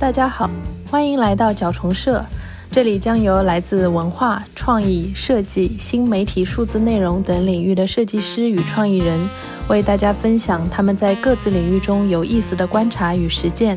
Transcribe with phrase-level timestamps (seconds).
[0.00, 0.48] 大家好，
[0.88, 2.24] 欢迎来到角虫社，
[2.70, 9.18] 这里将由来自文化创意、设计、新媒体、数字内容等领域的设计师与创意人，
[9.66, 13.76] 为大家分享他们在各自领域中有意思的观察与实践。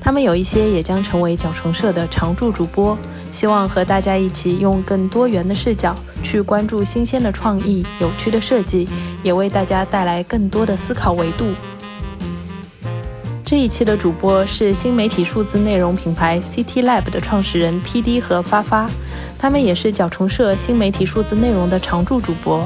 [0.00, 2.98] 他们有一些也将成为角虫社的常驻主播，
[3.30, 8.88] 希望和大家一起用更多元的视角去关注新鲜的创意、有趣的设计，
[9.22, 11.44] 也为大家带来更多的思考维度。
[13.50, 18.88] 这一期的主播是新媒体数字内容品牌 CT Lab 的创始人 PD 和发发，
[19.36, 22.64] 他们也是角虫社新媒体数字内容的常驻主播。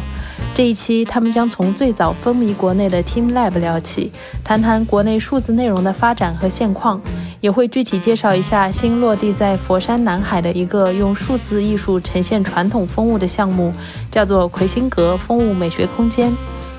[0.54, 4.12] 这一期他们将从最早风靡国内的 Team Lab 聊起，
[4.44, 7.00] 谈谈国内数字内容的发展和现况，
[7.40, 13.72] 也会具体介绍一下新落地在佛山南海的一个用数字艺术呈现传统风物的项目，
[14.10, 16.30] 叫做魁星阁风物美学空间。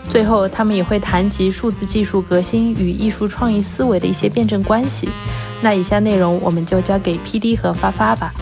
[0.09, 5.09] 最后，他们也会谈及数字技术革新与艺术创意思维的一些辩证关系。
[5.61, 8.33] 那以下内容我们就交给 PD 和发发吧。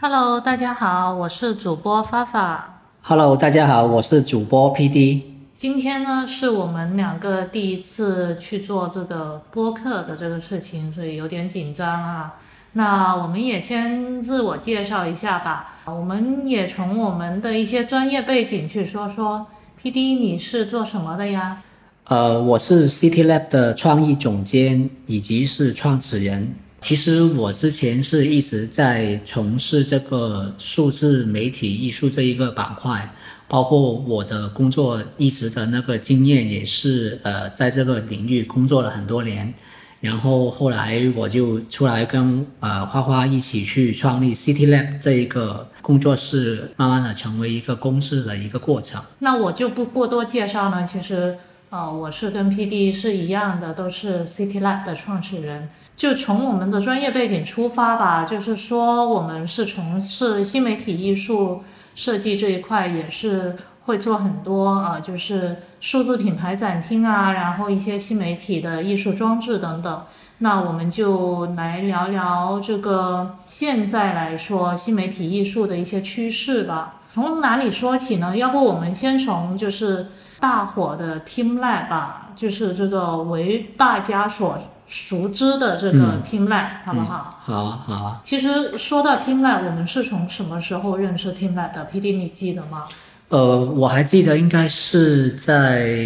[0.00, 2.80] Hello，大家好，我是主播发发。
[3.02, 5.22] Hello，大家好，我是主播 PD。
[5.58, 12.36] 今天呢，是我们两个第一次去做这个播客的这个事情，所以有点紧张啊。
[12.72, 19.46] 那我们也先自我介绍一下吧，我们也从我们的一些专业背景去说说。
[19.82, 21.62] PD，你是做什么的呀？
[22.04, 26.54] 呃，我是 City Lab 的创意总监，以及是创始人。
[26.82, 33.10] 其实我之前是一直在从事这个数字媒体艺术这一个板块，
[33.48, 39.54] 包括我的工作一直的那个经验也是呃在这个领域工作了很多年。
[40.00, 49.02] 然后后来我就出来跟呃花花一起去创立 City Lab 这一个工作室，慢慢的成为一个公司的一个过程。
[49.18, 50.82] 那我就不过多介绍了。
[50.82, 51.36] 其实，
[51.68, 55.68] 呃，我是跟 PD 是一样的，都是 City Lab 的创始人。
[55.96, 61.62] 就从我们的专业背景出发吧，就是说我们是从事新媒体艺术
[61.94, 63.54] 设计这一块，也是
[63.90, 70.02] 会做很多呃，就是数字品牌展厅啊，然后一些新媒体的艺术装置等等。
[70.38, 77.00] 那我们就来聊聊这个现在来说新媒体艺术的一些趋势吧。
[77.12, 78.36] 从哪里说起呢？
[78.36, 80.06] 要不我们先从就是
[80.38, 84.56] 大火的 Team Lab 吧，就是这个为大家所
[84.86, 87.36] 熟知的这个嗯 Team Lab，、好不好？
[87.40, 88.20] 好啊，好啊。
[88.22, 92.84] 其实说到 Team Lab，我们是从什么时候认识 Team Lab 的？PD 你记得吗？
[93.30, 95.96] 呃，我还记得应该是在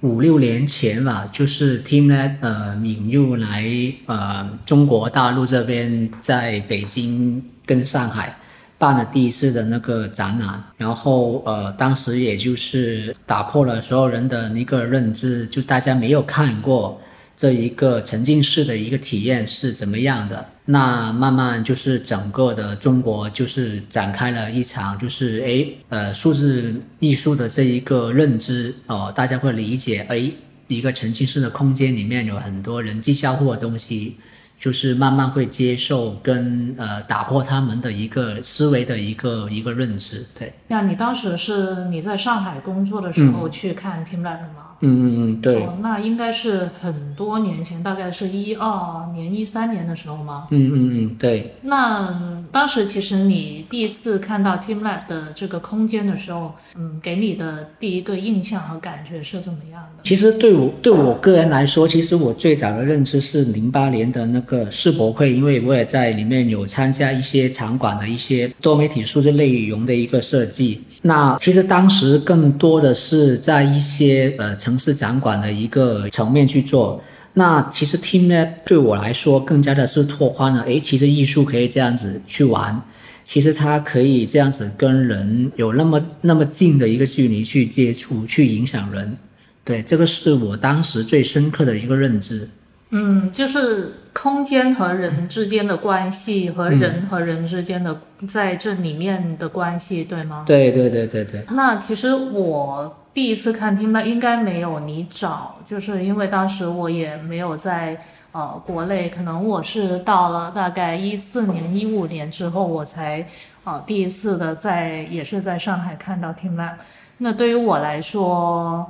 [0.00, 3.64] 五六年前吧，就是 Team Lab 呃引入来
[4.06, 8.38] 呃中国大陆这边，在北京跟上海
[8.78, 17.00] 办了第一次的那个展览，然后呃当时也就是打破了所有人的那个认知，就大家没有看过。
[17.38, 20.44] 这一个沉浸式的一个体验是怎么样的？
[20.64, 30.34] 那慢慢就是整个的中国就是展开了一场就是诶呃数字艺术的这一个认知哦、大家会理解诶
[30.66, 34.16] 一个沉浸式的空间里面有很多人际交互的东西，
[34.58, 44.67] 就是慢慢会接受跟呃打破他们的一个思维的一个一个认知，对，那你当时是你在上海工作的时候去看的吗？
[44.80, 50.46] 嗯嗯嗯，对，哦，那应该是很多年前，大概是一二年、一三年的时候吗？
[50.50, 51.54] 嗯嗯嗯，对。
[51.62, 52.16] 那
[52.52, 60.02] 当时其实你第一次看到 Team Lab 的这个空间的时候，嗯，给你的第一个印象和感觉是怎么样的？
[60.04, 70.82] 其实对我对我个人来说，其实我最早的认知是零八年的那个世博会，因为我也在里面有参加一些场馆的一些多媒体数字内容的一个设计。
[71.02, 77.02] 那其实当时更多的是在一些呃城市展馆的一个层面去做。
[77.32, 82.78] 那其实 Team Lab 对我来说更加的是拓宽了，诶，其实艺术可以这样子去玩。
[83.24, 89.16] 其实它可以这样子跟人有那么那么近的一个距离去接触，去影响人。
[89.64, 92.48] 对，这个是我当时最深刻的一个认知。
[92.90, 100.44] 嗯，就是空间和人之间的关系和人和人之间的在这里面的关系，对吗？
[100.46, 108.00] 对对对对对，那其实我第一次看 Team Lab 应该没有你早，就是因为当时我也没有在
[108.30, 113.26] 呃国内，可能我是到了大概一四年、一五年之后，我才
[113.64, 116.74] 呃第一次的在也是在上海看到 Team Lab。
[117.16, 118.88] 那对于我来说，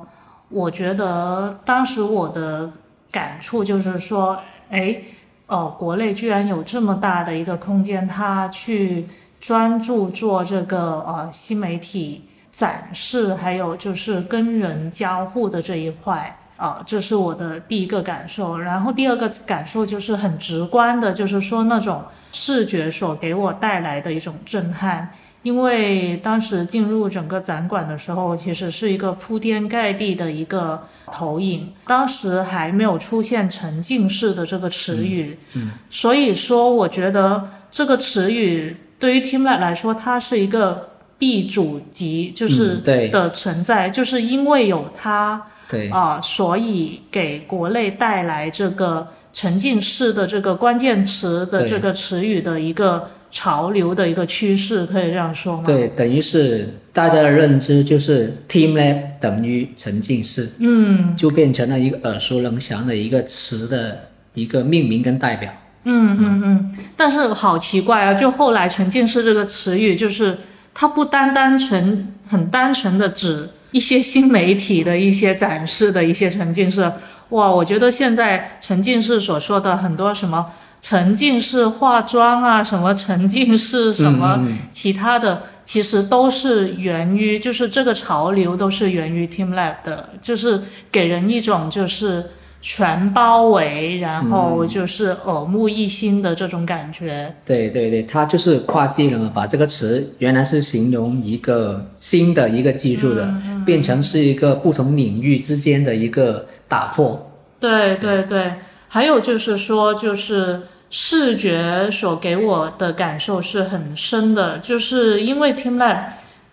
[0.50, 2.70] 我觉得当时我的
[3.10, 4.38] 感触就是说，
[4.69, 5.00] 哎，
[5.46, 9.06] 哦，国内居然有这么大的一个空间，它去
[9.40, 12.27] 专注做这个呃新媒体
[12.58, 16.37] 展示，还有就是跟人交互的这一块。
[16.56, 18.58] 啊，这是我的第一个感受。
[18.58, 22.02] 然后第二个感受就是很直观的，就是说那种
[22.32, 25.08] 视觉所给我带来的一种震撼。
[25.44, 30.82] 因为当时进入整个展馆的时候，其实是一个铺天盖地的一个
[31.12, 40.88] 投影，当时还没有出现沉浸式的这个词语，嗯，所以说我觉得这个词语对于 TeamLab 来说，它是一个
[41.19, 45.43] 必主级，就是对的存在，就是因为有它。
[45.70, 55.65] 对啊，所以给国内带来这个沉浸式的这个关键词的这个词语的一个潮流的一个趋势，可以这样说吗？
[55.67, 65.53] 对，等于是大家的认知就是 Team Lab 等于沉浸式，嗯就变成了一个耳熟能详的一个词的一个命名跟代表。
[65.85, 66.76] 嗯嗯嗯。
[66.97, 70.38] 但是好奇怪啊，就后来沉浸式这个词语，就是
[70.80, 73.50] 它不单单纯很单纯的指。
[73.72, 76.90] 一些新媒体的一些展示的一些沉浸式，
[77.30, 80.46] 哇，我觉得现在沉浸式所说的很多什么
[80.80, 92.30] 沉浸式化妆啊，什么沉浸式什么其他的，其实都是源于，就是这个潮流都是源于 TeamLab 的，就是给人一种就是。
[92.60, 97.32] 全包围，然后就是耳目一新的这种感觉。
[97.44, 103.32] 对对对，它就是跨界了嘛，把这个词原来是形容一个新的一个技术的，
[103.64, 107.31] 变成是一个不同领域之间的一个打破。
[107.60, 108.55] 对对对，
[108.88, 115.99] 还有就是说，就是视觉所给我的感受是很深的，就是因为 TeamLab。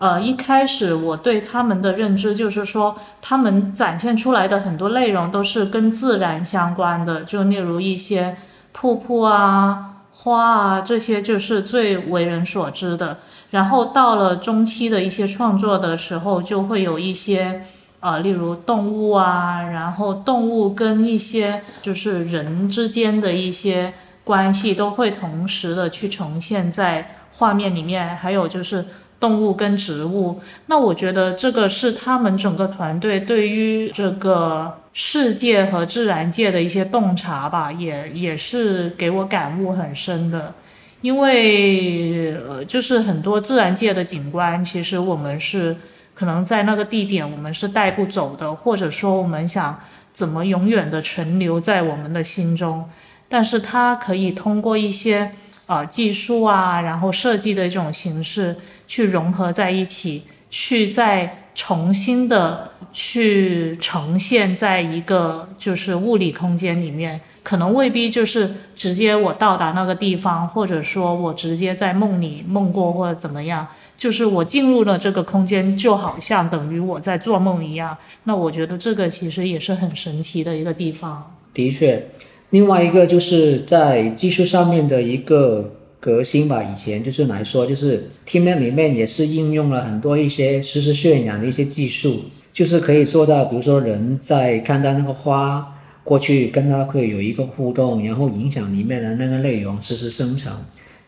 [0.06, 8.38] 呃，一开始我对他们的认知就是说，他们展现出来的很多内容都是跟自然相关的，就例如一些
[8.72, 13.18] 瀑布啊、花啊这些，就是最为人所知的。
[13.50, 17.64] 然后到了中期的一些创作的时候，就会有一些
[18.00, 23.92] 呃，例如动物啊，然后动物跟一些就是人之间的一些
[24.24, 28.86] 关系都会同时的去呈现在画面里面，还有就是。
[29.20, 40.54] 动物跟植物，那我觉得这个是他们整个团队对于这个世界和自然界的一些洞察吧，也也是给我感悟很深的。
[41.02, 45.76] 因为呃，就是很多自然界的景观，其实我们是
[46.14, 49.80] 可能在那个地点我们是带不走的，或者说我们想
[50.14, 52.90] 怎么永远的存留在我们的心中，
[53.30, 55.32] 但是它可以通过一些
[55.68, 58.56] 呃技术啊，然后设计的一种形式。
[58.88, 73.66] 去融合在一起，去再重新的去呈现在一个就是物理空间里面，可能未必就是直接我到达那个地方，或者说我直接在梦里梦过或者怎么样，
[73.96, 77.98] 就是我进入了这个空间，就好像等于我在做梦一样。
[78.26, 81.36] 那我觉得这个其实也是很神奇的一个地方。
[81.54, 82.08] 的确，
[82.50, 85.72] 另外一个就是在技术上面的一个。
[86.06, 100.54] 革新吧，以前就是来说，就是 TeamLab 里面也是应用了很多一些实时渲染的一些技术，就是可以做到，比如说人在看到那个花过去，跟它会有一个互动，然后影响里面的那个内容实时生成，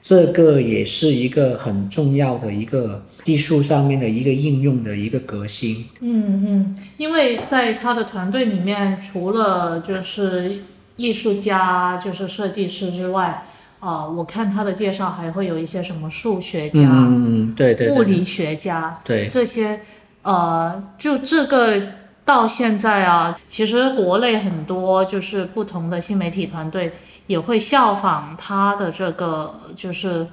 [0.01, 5.85] 这个也是一个很重要的一个技术上面的一个应用的一个革新。
[5.99, 10.61] 嗯嗯，因为在他的团队里面，除了就是
[10.95, 13.43] 艺术家，就是设计师之外。
[13.79, 19.79] 啊，我看他的介绍还会有一些什么数学家，嗯，对对，物理学家，对这些，
[20.23, 21.79] 呃，就这个
[22.25, 26.93] 到现在啊，其实国内很多就是不同的新媒体团队
[27.27, 30.25] 也会效仿他的这个，就是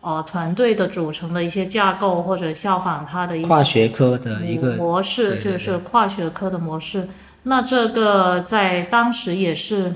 [0.00, 7.08] 呃团队的组成的一些架构，或者效仿他的一跨学科的一个模式，就是跨学科的模式。
[7.44, 9.94] 那这个在当时也是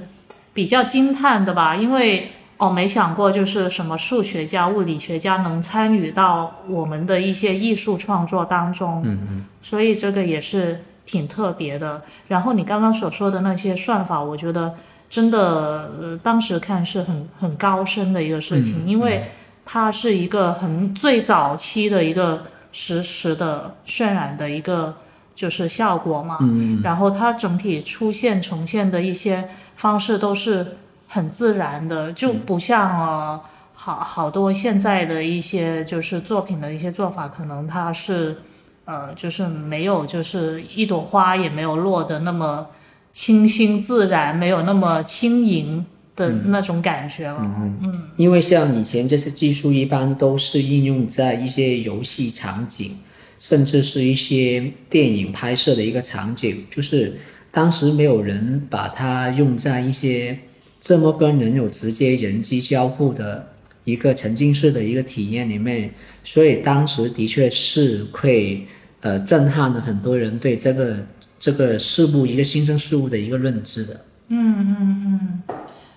[0.55, 2.31] 比较惊叹的吧，因为。
[2.63, 12.03] 哦，没想过就是什么数学家、物理学家能参与到我们的一些艺术创作当中，嗯嗯，所以这个也是挺特别的。
[12.29, 14.75] 然后你刚刚所说的那些算法，我觉得
[15.11, 19.25] 真的，呃，当时看是很很高深的一个事情，因为
[19.67, 24.95] 它是一个很最早期的一个实时的渲染的一个
[25.35, 30.77] 就是效果嘛，嗯，然后它整体出现呈现的一些方式都是。
[31.13, 33.41] 很自然的，就不像呃
[33.75, 38.39] 好好多现在的一些就是作品的一些做法，可能它是
[38.87, 42.67] 呃就是没有就是一朵花也没有落的那么
[43.11, 45.85] 清新自然，没有那么轻盈
[46.17, 47.37] 的那种感觉了。
[47.41, 48.03] 嗯嗯。
[48.17, 52.97] 因为像以前这些技术一般都是应用在一些游戏场景，
[53.39, 57.19] 甚至是一些电影拍摄的一个场景，就是。
[57.55, 60.39] 当时没有人把它用在一些
[60.83, 63.47] 这么跟人有直接人机交互的
[63.85, 68.67] 一个沉浸式的一个体验里面，所以当时的确是会
[69.01, 70.97] 呃震撼了很多人对这个
[71.39, 74.05] 这个事物一个新生事物的一个认知的。
[74.27, 75.43] 嗯嗯嗯。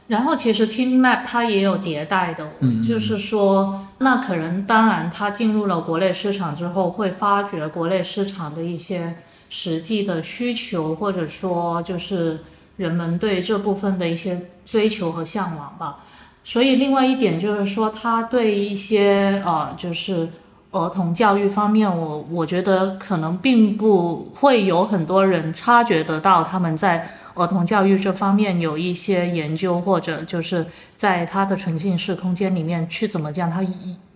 [0.08, 9.16] 然后其实 TeamLab 它也有迭代的，嗯，就是说，那可能当然它进入了国内市场之后，会发掘国内市场的一些
[9.50, 12.38] 实际的需求，或者说就是
[12.78, 16.04] 人们对这部分的一些追求和向往吧。
[16.44, 20.30] 所以另外一点就是说，他对一些呃，就是
[20.72, 27.10] 儿童教育方面，我我觉得可能并不会有很多人察觉得到他们在。
[27.38, 30.66] 儿童教育这方面有一些研究，或者就是
[30.96, 33.62] 在他的沉浸式空间里面去怎么将它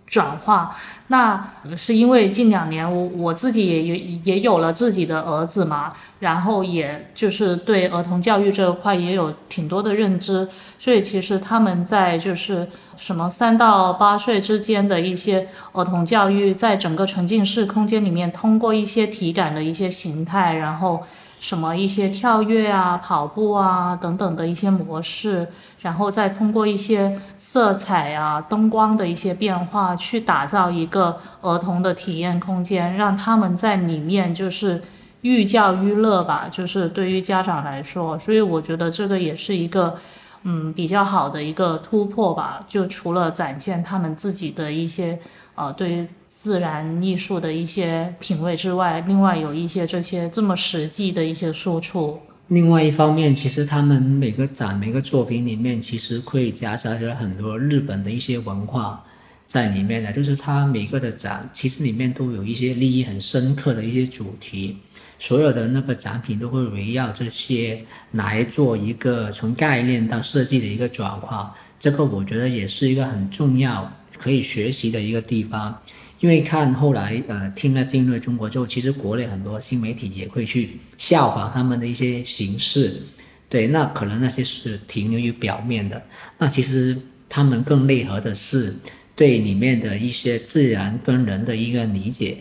[0.10, 0.75] 转化。
[1.08, 10.48] 那是因为近两年我我自己也也也有了自己的儿子嘛，然后也就是对儿童教育这块也有挺多的认知，
[10.78, 21.04] 所以其实他们在就是什么三到八岁之间的一些儿童教育，在整个沉浸式空间里面，通过一些体感的一些形态，然后。
[21.39, 25.48] 什么一些跳跃啊、跑步啊等等的一些模式，
[25.79, 34.81] 然后再通过一些色彩啊、灯光的一些变化，去打造一个儿童的体验空间，让他们在里面就是
[35.22, 36.48] 寓教于乐吧。
[36.51, 39.98] 就是对于家长来说，所以我觉得这个也是一个
[40.43, 42.65] 嗯比较好的一个突破吧。
[42.67, 45.17] 就除了展现他们自己的一些
[45.55, 46.08] 呃对于。
[46.41, 52.17] 自然艺术的一些品味之外，另外有一些这些这么实际的一些输出。
[52.48, 59.03] 另外一方面，其实他们每个展、每个作品里面，其实会夹杂着很多日本的一些文化
[59.46, 60.13] 在里面的。
[60.13, 64.77] 就是他每个的展，其实里面都有一些利益很深刻的一些主题，
[65.19, 71.53] 所有的那个展品都会围绕这些来做一个从概念到设计的一个转化。
[71.77, 75.77] 这个我觉得也是一个很重要可以学习的一个地方。
[76.19, 83.01] 因为看后来，呃，听了进入中国之后，其实国内很多新媒体也会去效仿他们的一些形式，
[83.47, 86.01] 对，那可能那些是停留于表面的，
[86.38, 86.97] 那其实
[87.29, 88.75] 他们更内核的是
[89.15, 92.38] 对里面的一些自然跟人的一个理解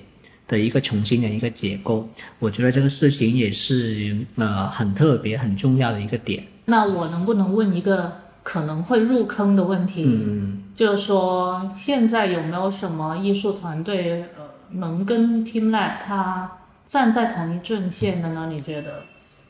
[0.49, 2.08] 的一个重新的一个解构。
[2.40, 6.42] 我觉得这个事情也是呃很特别、很重要的一个点。
[6.64, 8.27] 那我能不能问一个？
[8.49, 16.50] 可能会入坑的问题，嗯，就是说现在有没有什么艺术团队，呃，能跟 TeamLab 它
[16.87, 18.49] 站在同一阵线的呢？
[18.50, 19.02] 你觉得？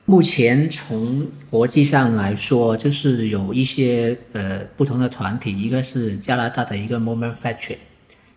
[0.04, 7.76] 目前从国际上来说，就是有一些呃不同的团体，一个是加拿大的一个 Moment Factory，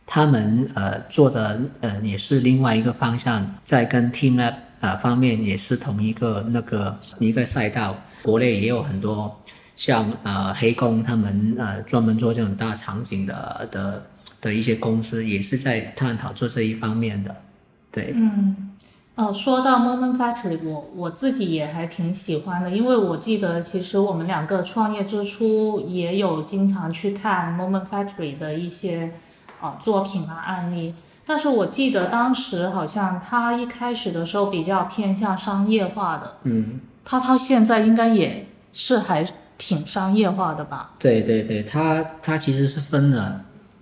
[0.06, 9.41] 他们呃做的呃也是另外一个方向，在跟 TeamLab 啊方面也是同一个那个一个赛道，国内也有很多。
[9.82, 14.06] 像呃黑工他们呃专门做这种大场景的的
[14.40, 17.36] 的一些公司，也是在探讨做这一方面的，
[17.92, 18.14] 对。
[18.16, 18.70] 嗯，
[19.16, 29.12] 哦，说到 Moment Factory，我我自己也还挺喜欢的，因为我记得其实我们两个创业之初也有经常去看 Moment Factory 的一些
[29.60, 30.94] 啊作品啊案例，
[31.26, 39.26] 但是我记得当时好像他一开始的时候比较偏向商业化的，嗯，他到现在应该也是还。
[39.62, 40.92] 挺商业化的吧？
[40.98, 43.40] 对对对，它它其实是分了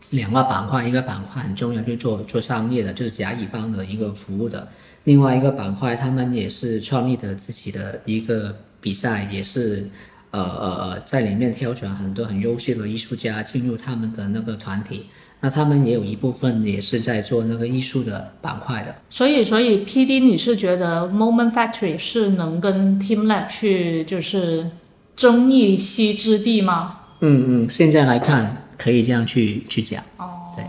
[0.10, 4.60] 两个板块，一个板块很重要，就做做商业的，就是甲乙方的一个服务的；
[5.06, 9.88] 另外一个板块，他们也是创立的自己的一个比赛，也是
[10.32, 15.06] 呃呃在里面挑选很多很优秀的艺术家进入他们的那个团体。
[15.40, 18.94] 那他们也有一部分也是在做那个艺术的板块的。
[19.10, 24.70] 所以，所以 P D 你是觉得 Moment Factory 是能跟 Team Lab 去就是？
[25.20, 26.96] 争一席之地吗？
[27.20, 30.02] 嗯嗯，现在来看可以这样去去讲。
[30.16, 30.64] 哦，对，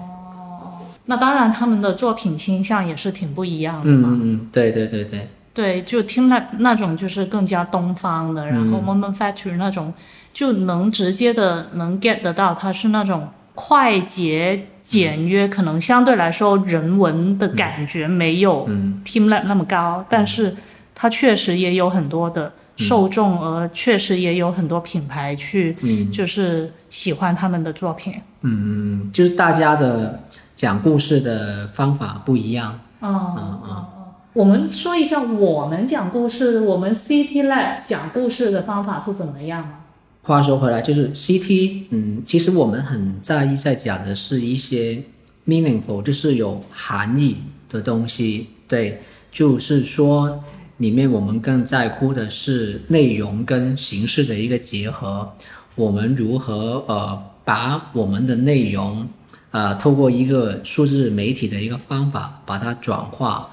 [1.04, 4.08] 那当然他们的作品倾向也是挺不一样的嘛。
[4.10, 5.28] 嗯嗯，对对对对。
[5.54, 9.94] 对，就听那那种就是更加东方的，然后 Moment Factory 那种
[10.32, 18.68] 就能直接的能 get 得到，它是那种快捷简约，可能相对来说人文的感觉没有
[19.04, 20.56] Team Lab 那么高，但是
[20.92, 22.54] 它确实也有很多的。
[22.80, 25.76] 受众，而确实也有很多品牌去，
[26.10, 28.14] 就是喜欢他们的作品。
[28.42, 32.80] 嗯嗯，就是大家的讲故事的方法不一样。
[33.00, 33.86] 哦哦哦，
[34.32, 39.74] 我们说一下我们讲故事，我们 CT Lab 讲故事的方法是怎么样吗？
[40.22, 45.02] 话说回来，就是 CT，嗯，其实我们很在意在讲的是一些
[45.46, 47.36] meaningful，就是有含义
[47.68, 48.48] 的东西。
[48.66, 50.42] 对，就是说。
[50.80, 55.30] 里面，我们更在乎的是内容跟形式的一个结合。
[55.76, 59.06] 我们如何呃把我们的内容，
[59.50, 63.50] 呃透过一个数字媒体的一个方法把它转化？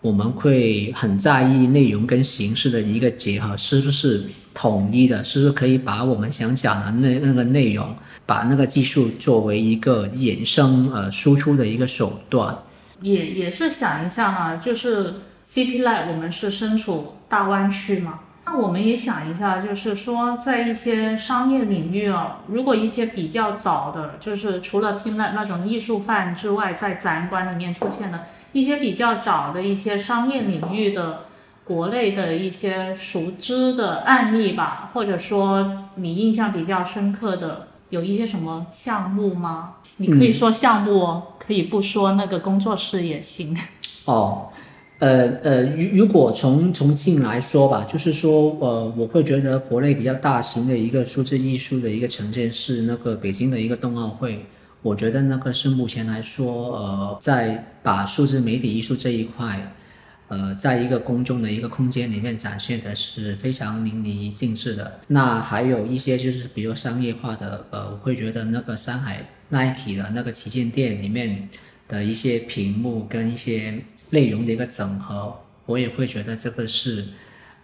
[0.00, 5.22] 我们会很在意内容跟形式的一个结合，是不是统一的？
[5.22, 7.94] 是不是可以把我们想讲的那那个内容，
[8.24, 12.56] 把那个技术作为一个衍生呃输出的一个手段？
[13.02, 15.14] 也也是想一下哈，就是
[15.52, 28.26] City Light 我们是身处大湾区嘛，那我们也想一下，就是说在一些商业领域啊，如果一些比较早的，就是除了 Team Lab 那种艺术范之外，在展馆里面出现的。
[28.52, 31.24] 一些比较早的一些商业领域的
[31.64, 39.74] 国内的一些熟知的案例吧，或者说你印象比较深刻的有一些什么项目吗？
[39.96, 43.56] 你可以说项目哦，可以不说那个工作室也行。
[44.04, 44.48] 哦，
[45.00, 54.44] 呃呃，如如果从从近来说吧，就是说呃，我会觉得国内比较大型的一个数字艺术的一个呈现是那个北京的一个冬奥会。
[54.82, 59.72] 我觉得那个是目前来说，呃，在把数字媒体艺术这一块，
[60.28, 65.00] 呃，在一个公众的一个空间里面展现的是非常淋漓尽致的。
[65.08, 71.48] 那还有一些就是比如商业化的，呃，我会觉得那个上海 Nike 的那个旗舰店里面
[71.88, 77.04] 的一些屏幕跟一些内容的一个整合，我也会觉得这个是，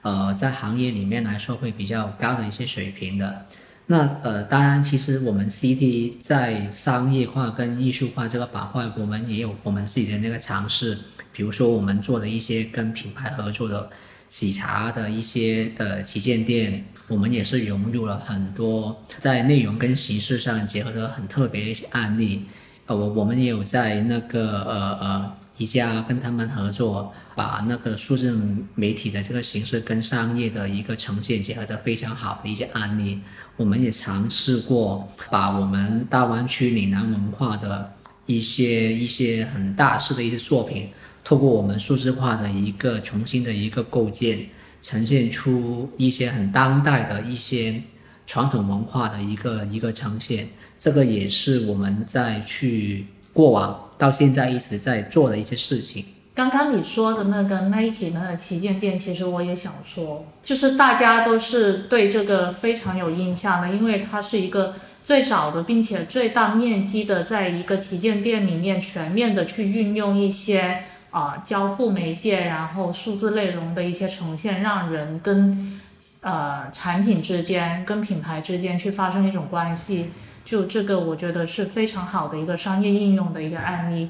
[0.03, 3.47] 呃，在行业里面来说会比较高的一些水平的。
[3.89, 10.99] 那呃，当然，其实我们 CT 在商业化跟艺术化这个板块，我们也有我们自己的那个尝试。
[11.33, 13.91] 比如说，我们做的一些跟品牌合作的
[14.29, 22.47] 喜茶的一些呃旗舰店，我们也是融入了很多在内容跟形式上结合的很特别的一些案例。
[22.87, 28.39] 呃，我我们也有在那个呃呃宜家跟他们合作，把那个数字
[28.75, 33.21] 媒体的这个形式跟商业的一个呈现结合的非常好的一些案例。
[33.57, 37.91] 我们也尝试过把我们大湾区岭南文化的
[38.27, 40.91] 一些一些很大势的一些作品，
[41.25, 44.39] 透过我们数字化的一个重新的一个构建，
[44.83, 47.83] 呈现出一些很当代的一些
[48.27, 50.49] 传统文化的一个一个呈现。
[50.79, 56.05] 这个也是我们在去过往到现在一直在做的一些事情。
[56.35, 75.81] 刚刚你说的那个 Nike 那个旗舰店，其实我也想说，就是大家都是对这个非常有印象的，因为它是一个最早的，并且最大面积的，在一个旗舰店里面全面的去运用一些啊交互媒介，然后数字内容的一些呈现，让人跟
[76.21, 80.11] 呃产品之间、跟品牌之间去发生一种关系，
[80.47, 84.09] 就这个我觉得是非常好的一个商业应用的一个案例。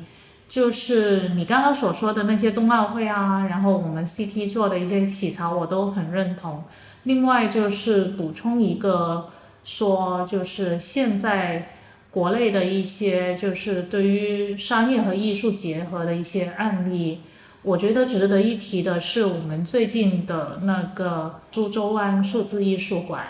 [0.49, 6.63] 就是你刚刚所说的那些冬奥会啊，然后我们 CT 做的一些洗槽，我都很认同。
[7.03, 9.29] 另外就是补充一个，
[9.65, 11.71] 说就是现在
[12.13, 17.23] 国内的一些就是对于商业和艺术结合的一些案例，
[17.63, 23.25] 我觉得值得一提的是我们最近的那个苏州湾数字艺术馆，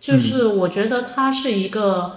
[0.00, 2.16] 就是我觉得它是一个，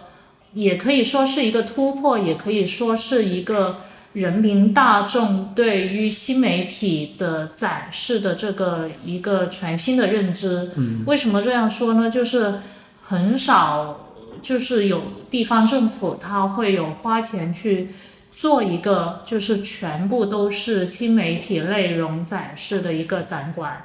[0.54, 3.78] 也可以说是一个突破，也可以说是一个。
[4.14, 10.70] 人民大众对于新媒体的展示的这个一个全新的认知，
[11.08, 12.12] 为什么这样说呢？
[12.12, 12.60] 就是
[13.02, 17.90] 很少，就是有地方政府他会有花钱去
[18.32, 23.84] 做一个，就是全部都是新媒体内容展示的一个展馆。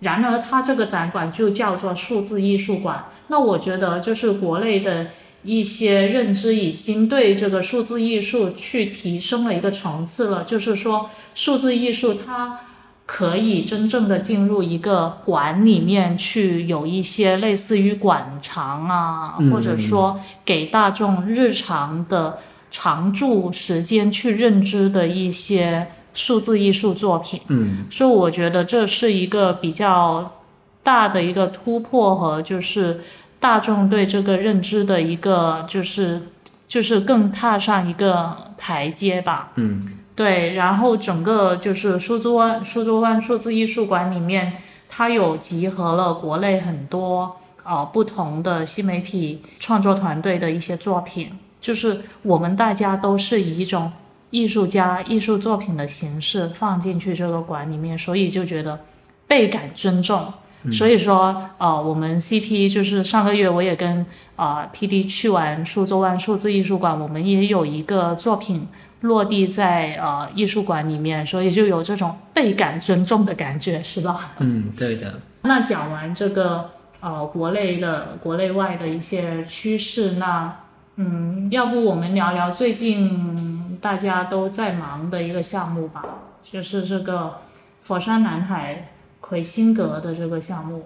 [0.00, 3.04] 然而，它这个展馆就叫做数字艺术馆。
[3.28, 5.06] 那我觉得，就是国内的。
[5.44, 12.58] 一些认知已经对这个数字艺术去提升了一个层次了，就是说数字艺术它
[13.06, 27.40] 可以真正的进入一个馆里面去，有一些类似于馆藏啊，或者说给大众日常的常驻时间去认知的一些数字艺术作品。
[27.46, 30.42] 嗯，所以我觉得这是一个比较
[30.82, 33.00] 大的一个突破和就是。
[33.40, 36.22] 大众对这个认知的一个就是，
[36.66, 39.52] 就是更踏上一个台阶吧。
[39.54, 39.80] 嗯，
[40.16, 40.54] 对。
[40.54, 44.54] 然后整个就是苏州湾苏州湾数字艺术馆里面，
[44.88, 53.92] 它有集合了国内很多呃不同的新媒体创作团队的一些作品，就是我们大家都是以一种
[54.30, 58.80] 艺术家艺术作品的形式放进去这个馆里面，所以就觉得
[59.28, 60.32] 倍感尊重。
[60.72, 64.04] 所以说，呃，我们 CT 就是上个月我也跟
[64.36, 68.66] 啊 PD 去完苏州湾数字艺术馆，我们也有一个作品
[69.02, 74.32] 落地在呃艺术馆里面，所以就有这种倍感尊重的感觉，是吧？
[74.38, 75.20] 嗯，对的。
[75.42, 80.54] 那讲完这个呃国内的、国内外的一些趋势，那
[80.96, 86.04] 嗯，要不我们聊聊最近大家都在忙的一个项目吧，
[86.42, 87.36] 就是这个
[87.80, 88.88] 佛山南海
[89.28, 90.82] 魁星阁的这个项目。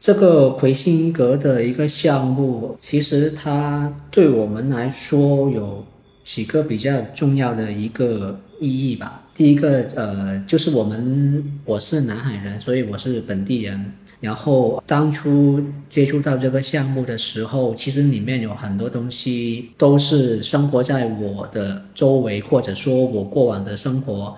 [0.00, 5.84] 这个魁星阁的一个项目，其实它对我们来说有
[6.24, 9.24] 几个比较重要的一个意义吧。
[9.34, 13.92] 第一个，呃，就是我们我是南海人，所以我是本地人。
[14.20, 24.34] 然后当初接触到这个项目的时候，其实里面有很多东西都是生活在我的周围，或者说我过往的生活。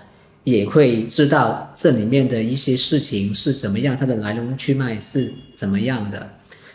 [0.46, 6.24] 也会知道这里面的一些事情是怎么样，它的来龙去脉是怎么样的，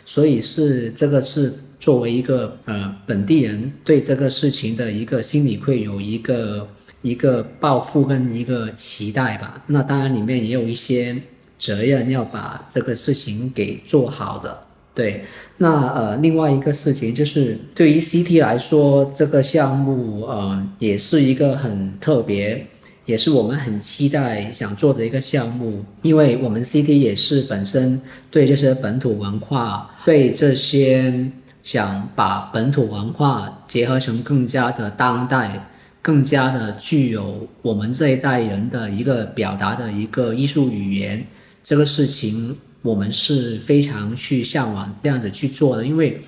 [0.04, 6.68] 所以是这个是作为一个呃本地人对这个事情的一个心理会有一个
[7.00, 9.64] 一个抱负跟一个期待吧。
[9.68, 11.16] 那当然里面也有一些
[11.58, 14.64] 责任要把这个事情给做好的。
[14.94, 15.24] 对，
[15.56, 22.66] 那呃另外一个事情就是对于 CT 来说，这个项目呃也是一个很特别。
[23.04, 31.30] 也是我们很期待想做的一个项目，因为我们 CT 也是本身对这些本土文化，对这些
[31.62, 35.68] 想把本土文化结合成更加的当代，
[36.00, 41.26] 更加的具有我们这一代人的一个表达的一个艺术语言，
[41.64, 46.20] 这个事情我们是非常去向往这样子去做的，因为。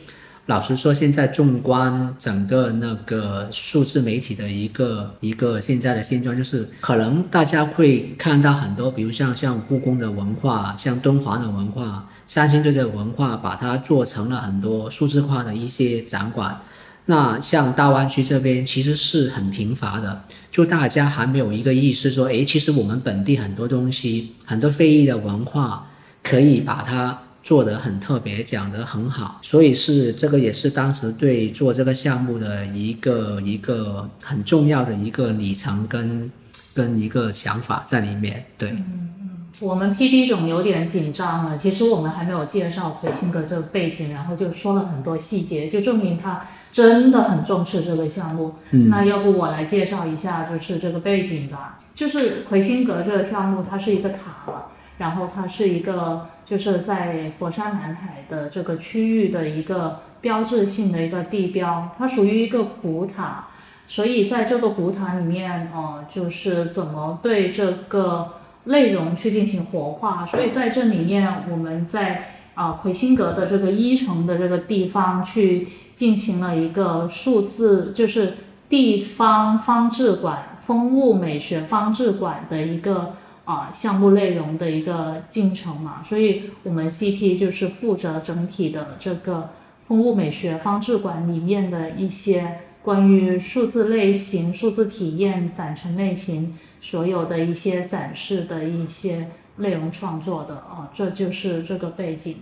[0.47, 16.61] 老实说，现在纵观整个那个数字媒体的一个一个现在的现状，就是可能大家会看到很多，比如像像故宫的文化，像敦煌的文化，三星堆的文化，把它做成了很多数字化的一些展馆。
[17.07, 25.87] 那像大湾区这边其实是很贫乏的，就大家还没有一个意识说，诶，其实我们本地很多东西，很多非遗的文化，
[26.23, 27.19] 可以把它。
[27.45, 36.33] 做得很特别，讲得很好，所以是这个也是当时对做这个项目的一个一个很重要的一个里程跟
[36.75, 38.47] 跟一个想法在里面。
[38.57, 39.31] 对，嗯嗯，
[39.61, 41.59] 我们 P D 总有点紧张了。
[41.59, 48.55] 其实我们还没有介绍魁星阁这个背景，然后就说了很多细节，就证明他真的很重视这个项目。
[48.71, 51.79] 嗯，那要不我来介绍一下，就是这个背景吧。
[51.95, 54.71] 就是魁星阁这个项目，它是一个塔。
[54.99, 63.49] 然后它是一个，就是在佛山南海的这个区域的一个标志性的一个地标，它属于一个古塔，
[63.89, 78.35] 所以在这个古塔里面，呃，就是怎么对这个内容去进行活化，所以在这里面，我们在啊魁星阁的这个一层的这个地方去进行了一个数字，就是
[78.69, 83.17] 地方方志馆、风物美学方志馆的一个。
[83.45, 89.51] 啊，项目内容的一个进程嘛，所以我们 CT 就是负责整体的这个
[89.87, 102.37] 风物美学方志馆里面的一些关于数字类型、数字体验、展陈类型所有的一些展示的一些内容创作的啊，这就是这个背景。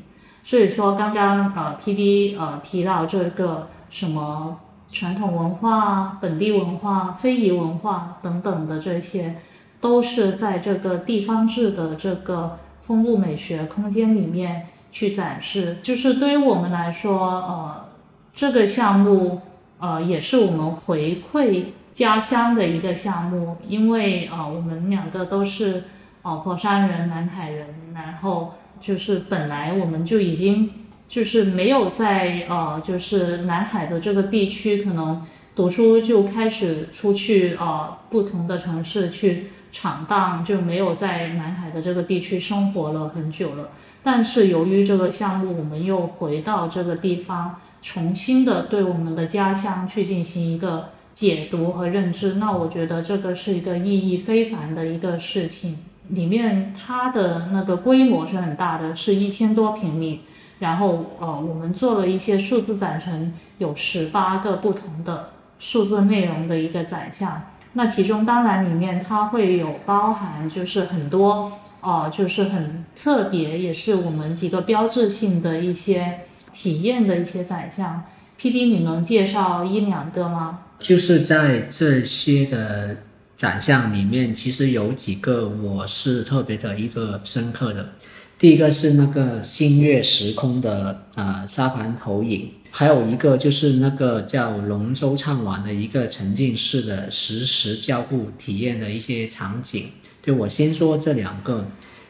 [0.45, 4.61] 所以说，刚刚呃 PD 呃提到这个什么
[4.93, 9.35] 传统文化、本地文化、非遗文化等等的这些。
[9.83, 17.89] 都是在这个地方志的这个风物美学空间里面去展示，就是对于我们来说，呃，
[18.33, 19.41] 这个项目
[19.81, 25.83] 呃也是我们回馈家乡的一个项目，因为呃我们两个都是
[26.23, 30.71] 呃佛山人、南海人，然后就是本来我们就已经
[31.09, 39.49] 就是没有在呃就是南海的这个地区，可能读书就开始出去呃不同的城市去。
[39.73, 43.71] 闯荡就没有在南海的这个地区生活了很久了，
[44.03, 52.35] 但是由于这个项目，我们又回到这个地方，重新的对我们的家乡去进行一个解读和认知。
[52.35, 55.79] 那我觉得这个是一个意义非凡的一个事情。
[56.09, 60.21] 里面它的那个规模是很大的，是一千多平米。
[60.59, 67.41] 然后呃，我们做了一些数字展陈，有十八个不同的数字内容的一个展项。
[67.75, 76.21] 那其中当然里面它会有包含，就是很多哦，就是很特别，也是我们几个标志性的一些
[76.53, 78.05] 体验的一些展项。
[78.37, 80.61] P D，你能介绍一两个吗？
[80.81, 82.97] 就是在这些的
[83.37, 87.93] 展项里面，其实有几个我是特别的一个深刻的。
[88.39, 99.89] 第一个是那个星月时空的呃沙盘投影，还有一个就是那个叫龙舟唱晚的一个沉浸式的实时交互体验的一些场景。
[100.23, 101.67] 对我先说这两个，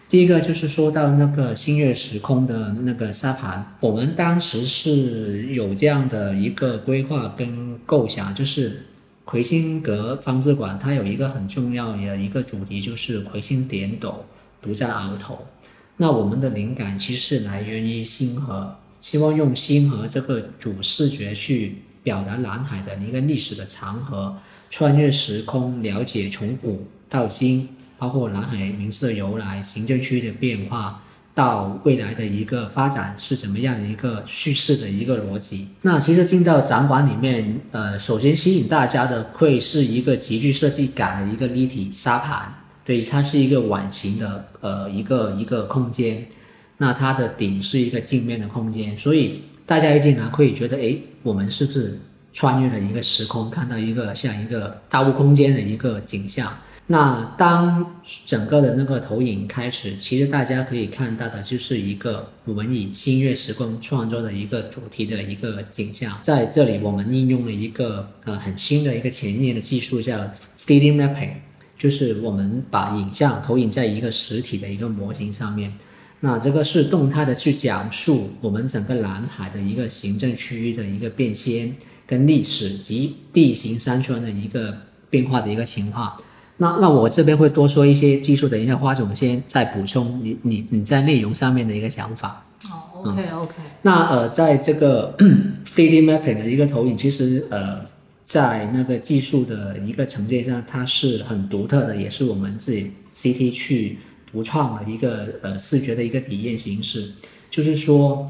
[0.09, 8.87] 第一个就是说到那个星月时空的那个沙盘，我们当时是有这样的一个规划跟构想，就是
[9.25, 14.25] 魁星阁方志馆它有一个很重要的一个主题，就是魁星点斗，
[14.63, 15.45] 独占鳌头。
[15.97, 24.35] 那我们的灵感其实是来源于星河，希望用星河这个主视觉去表达南海的一个历史的长河，
[24.71, 27.69] 穿越时空，了解从古到今。
[27.99, 31.05] 包括南海名字的由来、行政区的变化，
[31.37, 35.69] 到未来的一个发展是怎么样的一个叙事的一个逻辑。
[35.83, 42.53] 那其实进到展馆里面，呃，首先吸引大家的会是一个极具设计感的一个立体沙盘，
[42.85, 46.27] 对，它是一个碗形的呃一个一个空间。
[46.83, 51.97] 那它的顶是一个镜面的空间，所以大家一进来会觉得，哎，我们是不是
[52.33, 56.53] 穿越了一个时空，看到一个像一个大雾空间的一个景象？
[56.89, 66.19] 那当整个的那个投影开始，其实大家可以看到的就是一个我们以星月时空创作的一个主题的一个景象。
[66.21, 70.19] 在这里，我们应用了一个呃很新的一个前沿的技术，叫
[70.59, 71.31] 3D mapping，
[71.79, 75.73] 就是我们把影像投影在一个实体的一个模型上面。
[76.25, 81.75] 那这个是动态的去讲述我们整个南海的一个行政区域的一个变迁
[82.07, 84.73] 跟历史及地形山川的一个
[85.11, 86.17] 变化的一个情况。
[86.59, 92.47] 那那我这边会多说一些技术，等一下花总先再补充你你你在内容上面的一个想法。
[92.67, 93.55] 哦，OK OK。
[93.83, 95.17] 那呃，在这个
[95.75, 97.85] 3D mapping 的一个投影，其实呃，
[98.25, 103.99] 在那个技术的一个呈现上，它是很独特的，也是我们自己 CT 去
[104.33, 107.13] 独创的一个呃视觉的一个体验形式。
[107.51, 108.29] 就是说，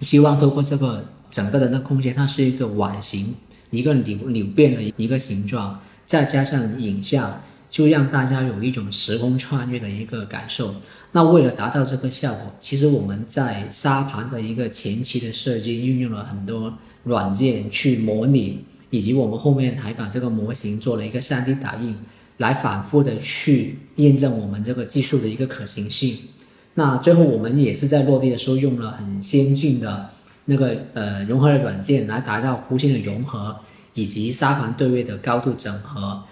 [0.00, 3.34] 希望透过这个整个的那空间，它是一个碗形，
[3.70, 7.40] 一个扭扭变的一个形状，再加上影像。
[7.72, 10.74] 就让大家有一种时空穿越的一个感受。
[11.12, 21.96] 那为了达到这个效果，其实我们在沙盘的一个前期的设计运用了很多软件去模拟，以及我们后面还把这个模型做了一个 3D 打印，
[22.38, 26.16] 来反复的去验证我们这个技术的一个可行性。
[26.74, 30.08] 那最后我们也是在落地的时候用了很先进的
[30.46, 33.56] 那个呃融合的软件来达到弧线的融合，
[33.94, 36.22] 以及沙盘对位的高度整合。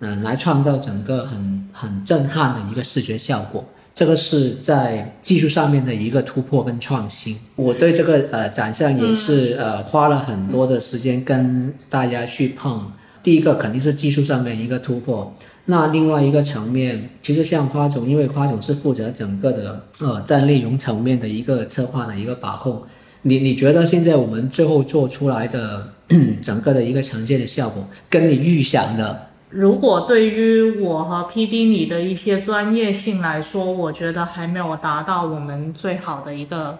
[0.00, 3.64] 嗯，来创造整个很很震撼的一个视觉效果，
[3.94, 7.38] 这个是在技术上面的一个突破跟创新。
[7.54, 12.92] 我对这个呃展项也是呃花了很多的时间跟大家去碰。
[13.24, 15.34] 第一个肯定是技术上面一个突破，
[15.64, 22.82] 那另外一个层面，其实像花总，因为花总是负责整个的呃在内容层面的一个策划的一个把控。
[23.22, 25.88] 你你觉得现在我们最后做出来的
[26.42, 29.28] 整个的一个呈现的效果，跟你预想的？
[29.48, 31.64] 如果对于我和 P.D.
[31.64, 36.76] 你的一些专业性来说，我觉得还没有达到我们最好的一个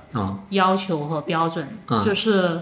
[0.50, 1.64] 要求和标准，
[2.04, 2.60] 就是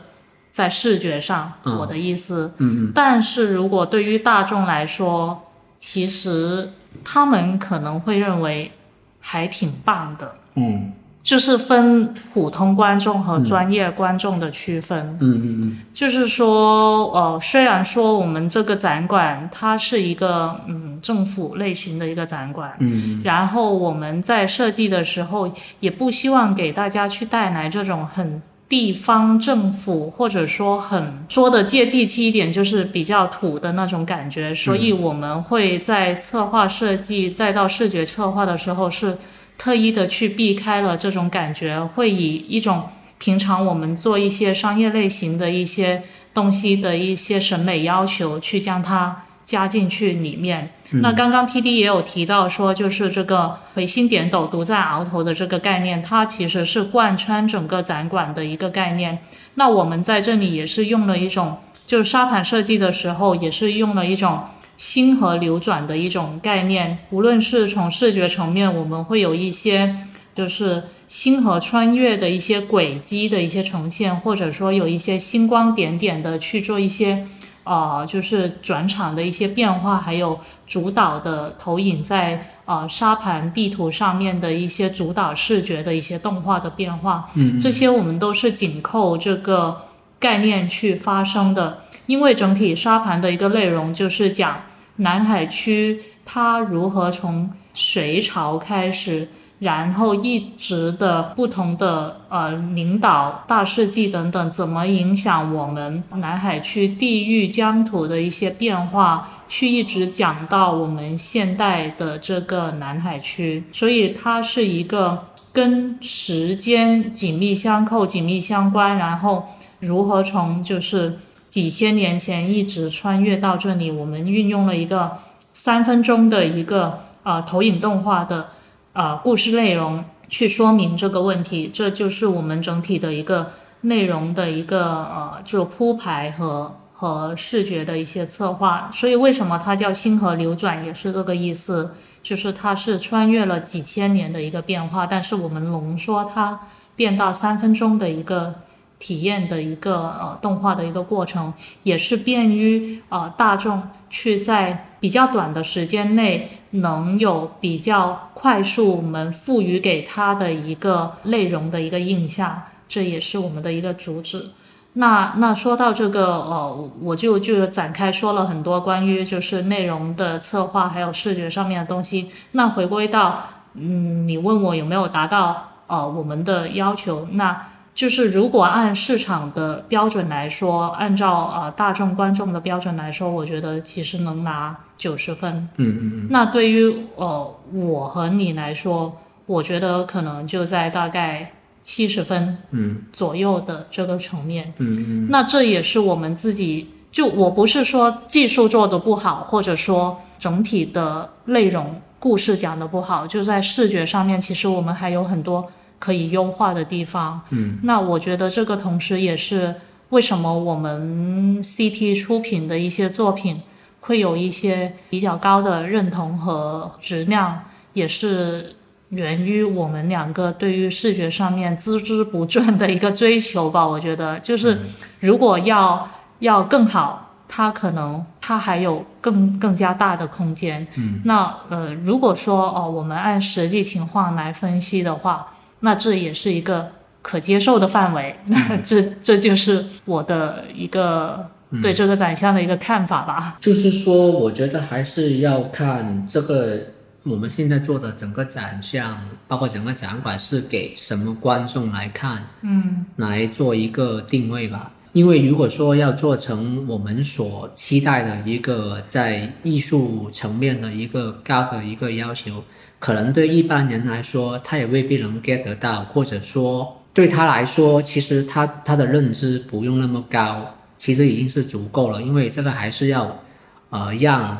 [0.52, 2.52] 在视觉上，我的意思。
[2.58, 2.92] 嗯嗯。
[2.94, 5.42] 但是如果对于大众来说，
[5.76, 6.70] 其实
[7.02, 8.70] 他们可能会认为
[9.18, 10.34] 还挺棒的。
[10.54, 10.92] 嗯。
[11.24, 15.16] 就是分普通观众和专业观众的区分。
[15.20, 15.78] 嗯嗯嗯。
[15.94, 39.18] 就是说，呃，虽然说我们这个展馆它是一个嗯政府类型的一个展馆，嗯，然后我们在设计的时候也不希望给大家去带来这种很地方政府或者说很说的接地气一点，就是比较土的那种感觉，所以我们会在策划设计再到视觉策划的时候是。
[39.58, 42.82] 特意的去避开了这种感觉，会以一种
[43.18, 46.02] 平常我们做一些商业类型的一些
[46.34, 50.70] 东西的一些审美要求去将它加进去里面。
[51.00, 59.18] 那刚刚 P D 也有提到说，就是这个回心点斗独在鳌头的这个概念，它其实是贯穿整个展馆的一个概念。
[59.54, 64.40] 那我们在这里也是用了一种，就是沙盘设计的时候也是用了一种。
[64.78, 69.94] 星河流转的一种概念，无论是从视觉层面，我们会有一些
[70.34, 77.28] 就是星河穿越的一些轨迹的一些呈现，或者说有一些星光点点的去做一些，
[77.64, 89.82] 呃，就是转场的一些变化，还有主导的投影在呃沙盘地图上面的一些主导视觉的一些动画的变化，嗯，这些我们都是紧扣这个
[90.18, 94.62] 概念去发生的，因为整体沙盘的一个内容就是讲。
[94.96, 99.26] 南海区它如何从隋朝开始
[99.62, 119.46] 然后一直的不同的呃领导大事记等等，怎么影响我们南海区地域疆土的一些变化，去一直讲到我们现代的这个南海区，所以它是一个跟时间紧密相扣、紧密相关，然后
[119.78, 125.18] 如何从就是几千年前一直穿越到这里，我们运用了一个
[125.52, 128.48] 三分钟的一个呃投影动画的。
[128.92, 133.52] 啊，故事内容去说明这个问题，这就是我们整体的一个
[133.82, 138.90] 内容的一个呃，就铺排和和视觉的一些策划。
[138.92, 146.60] 所以为什么它叫星河流转，也是这个意思，就是它是穿越了几千年的一个变化，但是我们浓缩它
[146.94, 148.56] 变到三分钟的一个
[148.98, 156.58] 体验的一个呃动画的一个过程，也是便于啊大众去在比较短的时间内。
[156.72, 164.50] 能有比较快速，我们赋予给他的一个内容的一个印象，这也是我们的一个主旨。
[164.94, 172.30] 那那说到这个，呃，我就就展开说了很多关于就是内容的策划，还有视觉上面的东西。
[172.52, 177.68] 那回归到，嗯，你问我有没有达到呃我们的要求，那。
[177.94, 185.68] 就是如果按市场的标准来说，按照呃大众观众的标准来说，我觉得其实能拿九十分。
[185.76, 186.26] 嗯嗯嗯。
[186.30, 191.52] 那对于呃我和你来说，我觉得可能就在大概
[191.82, 194.72] 七十分嗯左右的这个层面。
[194.78, 195.28] 嗯嗯。
[195.30, 205.70] 那这也是我们自己就我不是说技术做的不好，或者说整体的内容故事讲的不好，就在视觉上面，其实我们还有很多。
[206.02, 209.72] 可以优化的地方，嗯，那我觉得这个同时也是
[210.08, 213.62] 为什么我们 CT 出品的一些作品
[214.00, 217.62] 会有一些比较高的认同和质量，
[217.92, 218.74] 也是
[219.10, 223.86] 源于我们两个对于视觉上面孜孜不倦的一个追求吧。
[223.86, 224.80] 我觉得就是
[225.20, 226.08] 如果要
[226.40, 230.84] 要更好，它可能它还有更更加大的空间。
[230.96, 235.46] 嗯，那呃，如果说哦，我们按实际情况来分析的话。
[235.84, 236.92] 那这也是一个
[237.22, 241.48] 可接受的范围，那这这就是我的一个
[241.82, 243.58] 对这个展项的一个看法吧。
[243.60, 246.78] 就是说，我觉得还是要看这个
[247.24, 249.18] 我们现在做的整个展项，
[249.48, 254.92] 包括整个展馆是给什么观众来看，嗯，来做一个定位吧。
[255.12, 262.62] 因为如果说要做成我们所期待的一个在艺术层面的一个高的一个要求。
[263.02, 272.22] 可能对一般人来说，他也未必能 get 得到，或者说对他来说，其实他他的认知不用那么高，其实已经是足够了。
[272.22, 273.42] 因为这个还是要，
[273.90, 274.56] 呃，让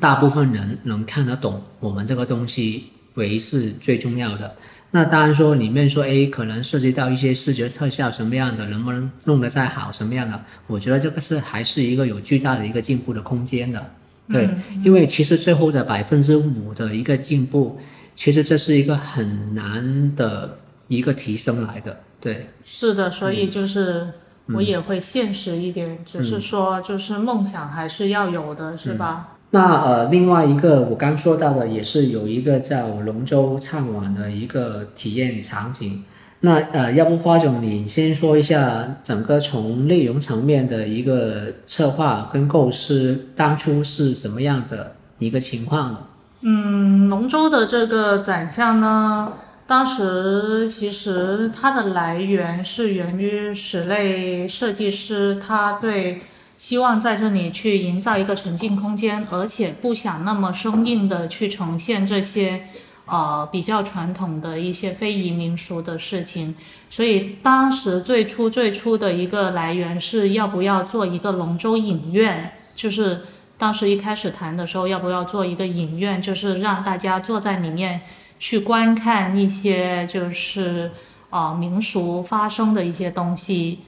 [0.00, 4.56] 大部分人能看得懂我们这个东西为是最重要的。
[4.90, 10.44] 那当然说里面说，诶，可能涉及到一些视觉特效什么样的，能不能弄得再好什么样的？
[10.66, 13.92] 我觉得这个是还是一个有巨大的一个进步的空间的。
[14.30, 14.48] 对，
[14.84, 17.78] 因为其实最后的百分之五的一个进步，
[18.14, 22.00] 其实这是一个很难的一个提升来的。
[22.20, 24.08] 对，是的，所以就是
[24.46, 29.36] 我也会现实一点，只是说就是梦想还是要有的，是吧？
[29.50, 36.04] 那呃，另外一个我刚说到的也是有一个叫龙舟唱晚的一个体验场景。
[36.42, 45.98] 那呃，要不花总你先说一下整个从内容层面的一个策划跟构思，当初是怎么样的一个情况呢？
[46.40, 49.34] 嗯，龙舟的这个展项呢，
[49.66, 56.22] 当时其实它的来源是源于室内设计师，他对
[56.56, 62.62] 希望在这里去营造一个沉浸空间，而且不想那么生硬的去呈现这些。
[63.10, 66.54] 呃，比较传统的一些非遗民俗的事情，
[66.88, 73.22] 所以当时最初最初的一个来源是要不要做一个龙舟影院，就是
[73.58, 78.02] 当时一开始谈的时候，要不要做一个影院，就是让大家坐在里面
[78.38, 80.92] 去观看一些就是
[81.30, 83.80] 呃民俗发生的一些东西。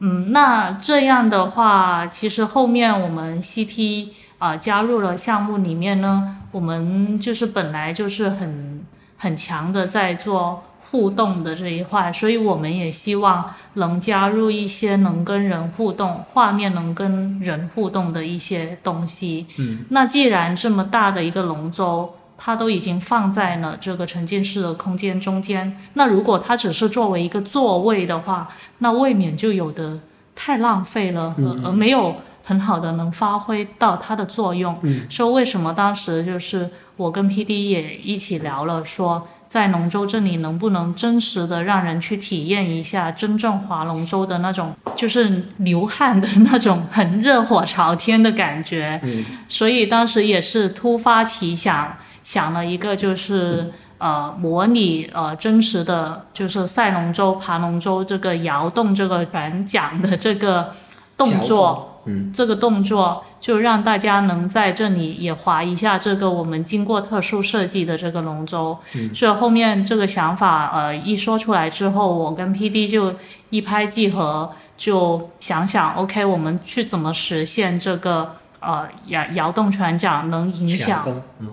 [0.00, 4.08] 嗯，那这样的话，其实后面我们 CT。
[4.38, 8.84] 啊，加入了项目里面呢，我们就是本来就是很
[9.16, 19.46] 很强的在做互动的这一块，所以我们也希望能加入一些能跟人互动、画面能跟人互动的一些东西。
[19.58, 29.98] 嗯，那既然这么大的一个龙舟，它都已经放在了这个沉浸式的空间中间，那如果它只是作为一个座位的话，那未免就有的
[30.34, 31.34] 太浪费了，
[31.64, 32.16] 而没有。
[32.48, 49.00] 很好的能发挥到它的作用，嗯说为什么当时就是我跟 P D 也一起聊了，说在龙舟这里能不能真实的让人去体验一下真正划龙舟的那种，就是流汗的那种很热火朝天的感觉。
[49.02, 60.72] 嗯，所以当时也是突发奇想，想了一个就是呃模拟呃真实的就是赛龙舟、爬龙舟这个摇动这个船桨的这个
[61.16, 61.92] 动作。
[62.06, 68.78] 嗯，这个动作就让大家能在这里也划一下这个我们经过特殊设计的这个龙舟。
[68.94, 73.14] 嗯，所以后面这个想法呃一说出来之后，我跟 PD 就
[73.50, 81.06] 一拍即合，就想想 OK，我们去怎么实现这个呃摇摇动船桨能影响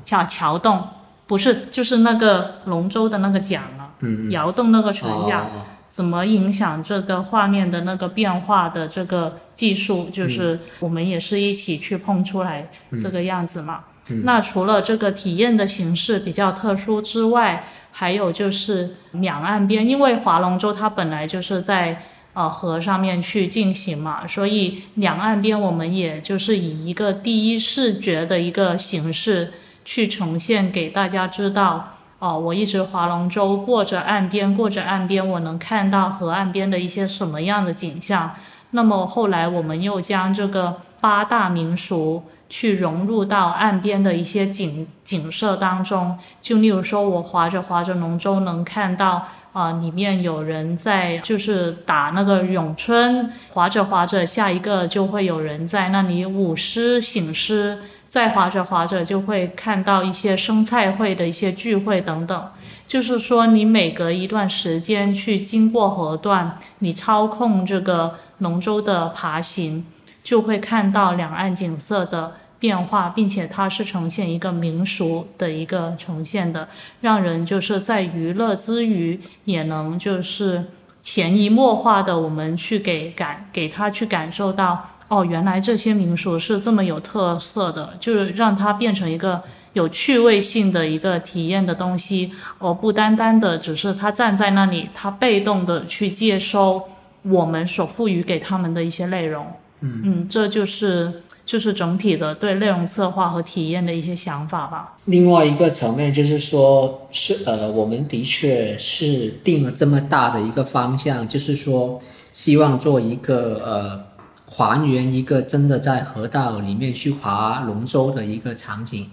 [0.03, 0.87] 叫桥动，
[1.27, 5.41] 不是就是那个龙舟的那个桨啊，嗯，摇动那个船桨。
[5.41, 5.45] 哦
[5.93, 12.67] 怎么影响这个画面的那个变化的这个技术，就是我们也是一起去碰出来
[12.99, 13.83] 这个样子嘛。
[14.23, 22.01] 那除了这个体验的形式比较特殊之外，还有就是两岸边，因为划龙舟它本来就是在
[22.33, 29.53] 呃河上面去进行嘛，所以两岸边我们也就是以一个第一视觉的一个形式
[29.85, 31.92] 去呈现给大家知道。
[32.23, 38.31] 哦，我一直划龙舟，过着岸边，过着岸边，我能看到河岸边的一些什么样的景象。
[38.69, 46.17] 那么后来我们又将这个八大民俗去融入到岸边的一些景景色当中。
[46.41, 57.79] 就例如说，我划着划着龙舟，能看到啊，里面有人在就是打那个咏春，划着划着，下一个就会有人在那里舞狮、醒狮。
[58.13, 62.51] 再划着划着，就会看到一些生菜会的一些聚会等等。
[62.85, 69.87] 就是说，你每隔一段时间去经过河段，你操控这个龙舟的爬行，
[70.23, 76.67] 就会看到两岸景色的变化，并且它是呈现一个民俗的一个呈现的，
[77.01, 80.65] 让人就是在娱乐之余，也能就是
[81.01, 84.91] 潜移默化的我们去给感给他去感受到。
[85.13, 89.43] 哦，原来这些民俗是这么有特色的，就是让它变成一个
[89.73, 96.81] 有趣味性的一个体验的东西，而不单单的只是他站在那里，他被动的去接收
[97.21, 99.45] 我们所赋予给他们的一些内容。
[99.81, 104.95] 嗯嗯，这就是就是整体的对内容策划和体验的一些想法吧。
[105.05, 111.99] 另外一个层面就是说，是呃，我们的确是定了这么大的一个方向，就是说
[112.31, 114.12] 希望做一个呃。
[114.45, 119.09] 还原一个真的在河道里面去划龙舟的一个场景，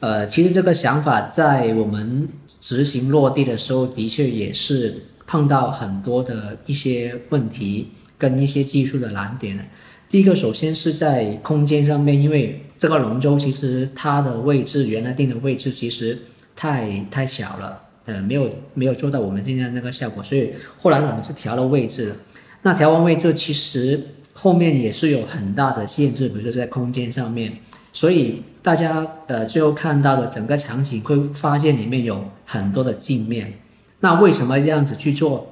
[0.00, 2.28] 呃，其实这个想法在我们
[2.60, 9.64] 执行落地的时候，的确也是碰到很多的一些问题跟一些技术的难点的。
[10.10, 16.18] 第一个，首先是在空间上面，因为这个龙舟其实它的位置原来定的位置其实
[16.54, 22.16] 太太小了，呃，没有没有做到我们现在那个效果，所以后来我们是调了位置的。
[22.62, 24.08] 那调完位置，其实。
[24.34, 27.56] 后面也是有很大的限制，比如说在空间上面，
[27.92, 33.54] 所以大家呃最后看到的整个场景会发现里面有很多的镜面。
[34.00, 35.50] 那为什么这样子去做？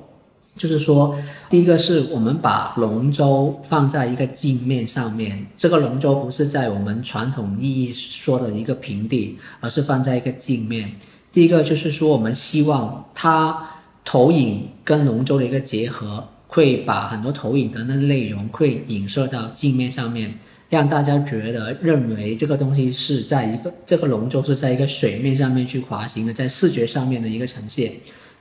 [0.55, 1.17] 就是说，
[1.49, 10.93] 第一个是我们把龙舟放在一个镜面上面，这个龙舟不是在我们传统意义说的一个平地，而是放在一个镜面。
[11.33, 13.67] 第一个就是说，我们希望它
[14.05, 16.29] 投影跟龙舟的一个结合。
[16.53, 20.35] 会把很多投影的那内容会影射到镜面上面，
[20.69, 27.93] 让大家觉得认为这个东西是在一个这个龙舟是在一个水面上面去滑行的，在视觉上面的一个呈现。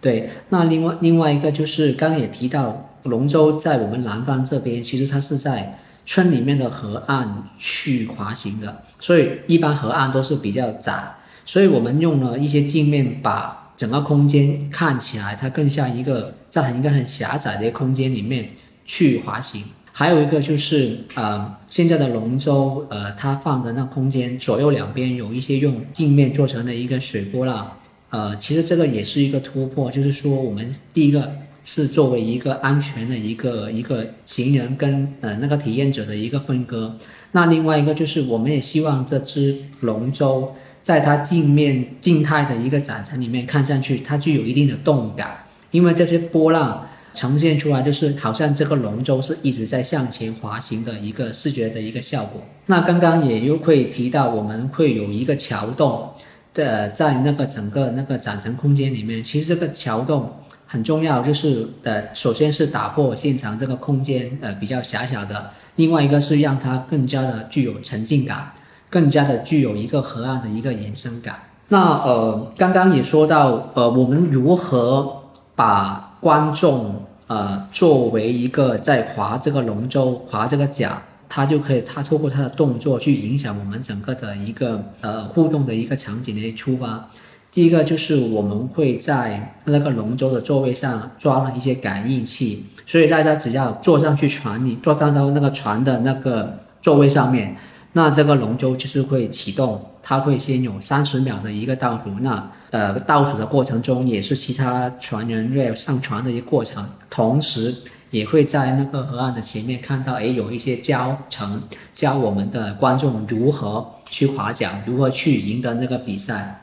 [0.01, 13.59] 对，那另外另外一个就是刚刚也提到，龙舟在我们南方这边，其实它是在村里面的河岸去滑行的，所以一般河岸都是比较窄，所以我们用了一些镜面把。
[13.77, 18.49] 整个空间看起来，它更像一个在很一个很狭窄的一个空间里面
[18.85, 19.63] 去滑行。
[19.91, 27.77] 还有一个就是，呃，现在的龙舟，呃，它放的那空间左右两边有一些用镜面做成的一个水波浪，
[28.11, 31.31] 呃，其实这个也是一个突破，就是说我们第一个
[31.63, 36.97] 是作为一个安全的一个一个行人跟呃那个体验者的一个分割。
[37.31, 40.53] 那另外一个就是我们也希望这只龙舟。
[40.83, 52.41] 在它镜面静态的一个展陈里面看上去，它具有一定的动感，因为这些波浪呈现出来就是好像这个龙舟是一直在向前滑行的一个视觉的一个效果。
[52.67, 56.09] 那刚刚也又会提到，我们会有一个桥洞
[56.53, 60.31] 的在那个整个那个展陈空间里面，其实这个桥洞
[60.67, 68.51] 很重要，就是呃，首先是打破现场这个空间呃比较狭小的，另外一个是让它更加的具有沉浸感。
[68.89, 71.37] 更加的具有一个河岸的一个延伸感。
[71.69, 75.20] 那呃，刚刚也说到，呃，我们如何
[75.55, 80.91] 把观众呃作为一个在划这个龙舟、划这个桨，
[81.29, 87.09] 他就可以他透过他的动作去影响我们整个的一个呃互动的一个场景的出发。
[87.51, 97.57] 第一个就是我们会在那个龙舟的座位上装了一些感应器，所以大家只要坐上去船里，坐上到那个船的那个座位上面，
[97.91, 107.73] 那这个龙舟就是会启动，它会先有三十秒的一个倒数，那呃倒数的过程中也是其他船员要上船的一个过程，同时
[108.09, 116.61] 也会在那个河岸的前面看到，诶，有一些教程教我们的观众如何去划桨，如何去赢得那个比赛。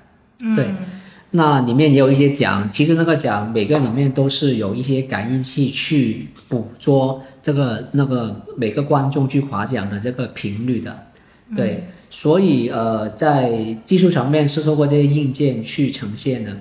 [0.55, 0.75] 对，
[1.31, 10.95] 那里面也有一些奖，其实那个奖每个里面都是有一些感应器去捕捉这个那个每个观众去划桨的这个频率的，
[11.57, 16.57] 对，所以呃在技术层面是透过这些硬件去呈现的，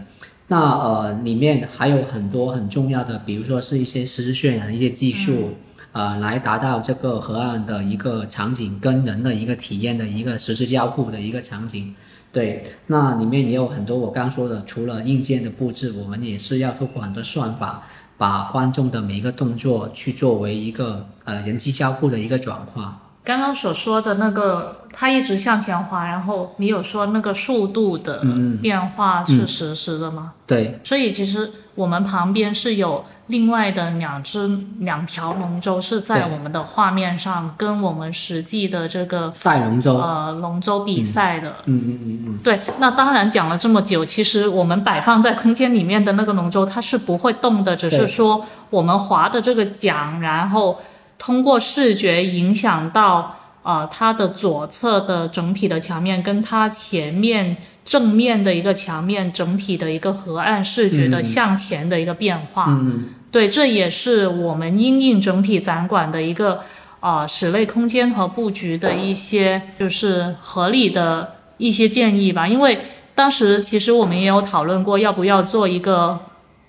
[0.48, 5.54] 那呃里面还有很多很重要的，比如说是一些实时渲染的一些技术，
[5.94, 11.96] 呃来达到这个河岸的一个场景跟人的一个体验的一个实时交互的一个场景。
[12.34, 17.88] 对，那里面也有很多我刚刚说的，除了硬件的布置，我们也是要透过很多算法，
[18.18, 23.02] 把观众的每一个动作去作为一个呃人机交互的一个转化。
[23.28, 28.22] 刚刚所说的那个，它一直向前滑，然后你有说那个速度的
[28.62, 30.32] 变化是实时的吗？
[30.48, 34.50] 对，所以其实我们旁边是有另外的两只
[34.80, 41.50] 两条龙舟是在我们的画面上，跟我们实际的这个赛龙舟呃龙舟比赛的。
[41.66, 42.40] 嗯嗯嗯嗯。
[42.42, 50.80] 对，那当然讲了这么久，其实我们摆放在空间里面的那个龙舟它是不会动的，只是说我们划的这个桨，然后。
[51.18, 62.66] 通过视觉影响到，呃，它的左侧的整体的墙面，跟它前面正面的一个墙面整体的一个河岸视觉的向前的一个变化。
[62.68, 66.62] 嗯，对，这也是我们因应整体展馆的一个，
[67.00, 72.48] 呃，室内空间和布局的一些就是合理的一些建议吧。
[72.48, 72.80] 因为
[73.16, 76.20] 当时其实我们也有讨论过，要不要做一个。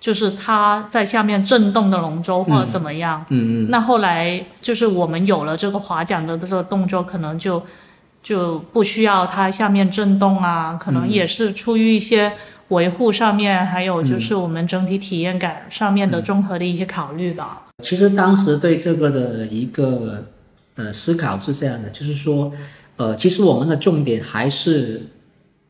[0.01, 7.61] 就是它在下面震动的龙舟或者怎么样，嗯嗯，那后来就是我们有了这个划桨的这个动作，可能就
[8.23, 12.33] 就不需要它下面震动啊，可能也是出于一些
[12.69, 17.65] 维护上面，还有就是我们整体体验感上面的综合的一些考虑吧。
[17.83, 20.27] 其实当时对这个的一个
[20.77, 22.53] 呃思考是这样的，就是说，
[22.97, 25.03] 呃，其实我们的重点还是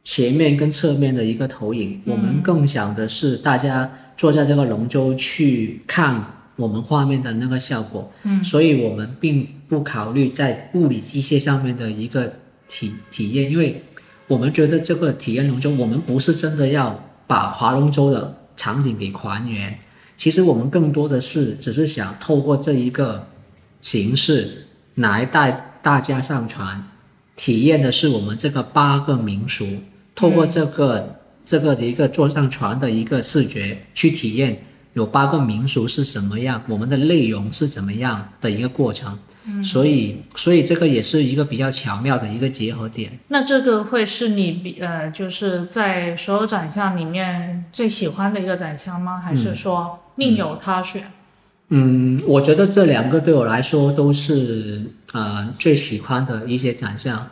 [0.04, 3.90] 前面跟侧面的一个投影，我们更想的是大家。
[4.18, 6.22] 坐在这个龙舟去看
[6.56, 12.32] 我们画面的那个效果，嗯，所以我们并不考虑在物理机械上面的一个
[12.66, 13.84] 体体验，因为
[14.26, 19.78] 我们觉得这个体验龙舟，我们不是真的要把划龙舟的场景给还原，
[20.16, 23.28] 其实我们更多的是只是想透过这一个
[23.80, 24.66] 形式
[24.96, 26.84] 来带大家上船，
[27.36, 29.64] 体验的是我们这个八个民俗，
[30.16, 31.14] 透过这个。
[31.49, 39.18] 这个的一个坐上船的一个视觉去体验，有八个民俗是什么样，我们的内容是怎么样的一个过程，
[39.64, 43.18] 所以所以这个也是一个比较巧妙的一个结合点。
[43.28, 49.18] 那这个会是你比呃就是在所有展项里面最喜欢的一个展项吗？
[49.18, 51.11] 还是说另有他选？
[51.70, 54.82] 嗯，我觉得这两个对我来说都是
[55.14, 57.26] 呃最喜欢的一些展项。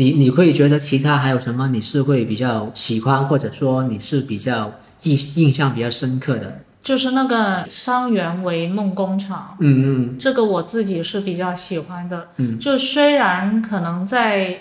[0.00, 1.68] 你你会觉得其他还有什么？
[1.68, 4.72] 你是会比较喜欢，或者说你是比较
[5.02, 6.62] 印印象比较深刻的？
[6.82, 12.28] 就是那个伤员为梦工厂，嗯嗯，这个我自己是比较喜欢的。
[12.38, 14.60] 嗯，就虽然可能在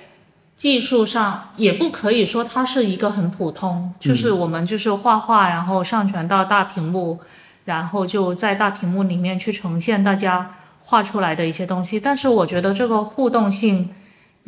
[0.58, 7.18] 技术上也不可以说它是一个很普通，就是我们就是画画，然后上传到大屏幕，
[7.64, 13.88] 然后就在大屏幕里面去呈现大家画出来的一些东西，但是我觉得这个互动性。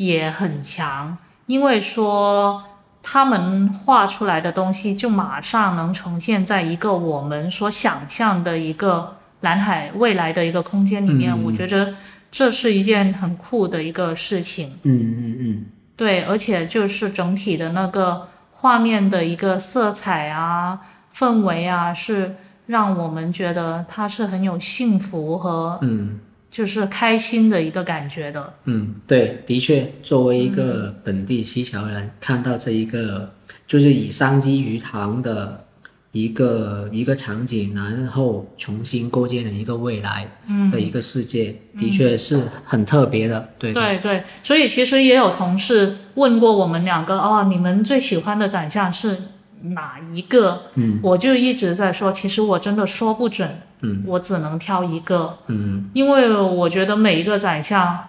[0.05, 2.63] 也很强，因为说
[3.03, 11.31] 他们画出来的东西就马上能呈现在一个我们所想象的一个蓝海未来的一个空间里面。
[11.43, 11.93] 我觉得
[12.31, 14.79] 这是一件很酷的一个事情。
[14.83, 20.79] 嗯嗯嗯，对，而且就是整体的那个画面的一个色彩啊、
[21.13, 22.35] 氛围啊，是
[22.65, 26.19] 让我们觉得它是很有幸福和嗯。
[26.51, 33.33] 就是开心的一个感觉的，嗯，对，的确，作为一个本地西樵人，看到这一个
[33.65, 35.65] 就是以商机鱼塘的
[36.11, 40.27] 一个一个场景，然后重新构建了一个未来
[40.69, 49.17] 的一个世界，的确是很特别的，对对对，所以其实也有同事问过我们两个，哦，你们最喜欢的展项是
[49.63, 50.63] 哪一个？
[50.75, 55.89] 嗯，我就一直在说，其实我真的说不准，嗯，我只能挑一个，嗯。
[55.93, 58.05] 因为我觉得每一个展项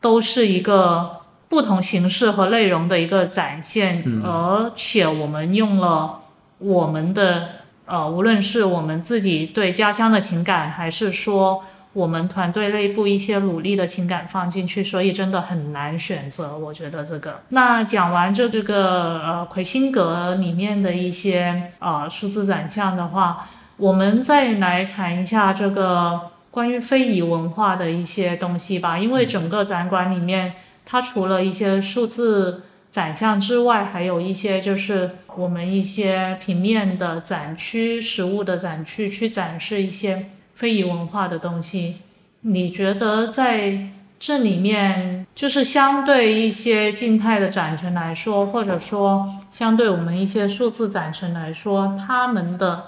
[0.00, 4.22] 都是一个不同形式和内容的一个展现，嗯。
[4.22, 6.20] 而且我们用了
[6.58, 7.48] 我们的
[7.86, 11.64] 呃，无论是我们自己对家乡的情感，还是说
[11.94, 16.56] 我们团队内部一些努力的情感放进去，所以真的很难选择。
[16.56, 17.40] 我觉得这个。
[17.50, 28.98] 那讲完这这个呃魁星阁里面的一些呃数字展项的话，我们再来谈一下这个关于非遗文化的一些东西吧。
[28.98, 30.54] 因为整个展馆里面，
[30.86, 40.26] 它除了一些数字展项之外，还有一些就是我们一些平面的展区、实物的展区，去展示一些
[40.62, 41.96] 非遗文化的东西。
[42.42, 43.88] 你觉得在
[44.20, 52.84] 这里面，就是相对一些静态的展陈来说，或者说相对我们一些数字展陈来说，它们的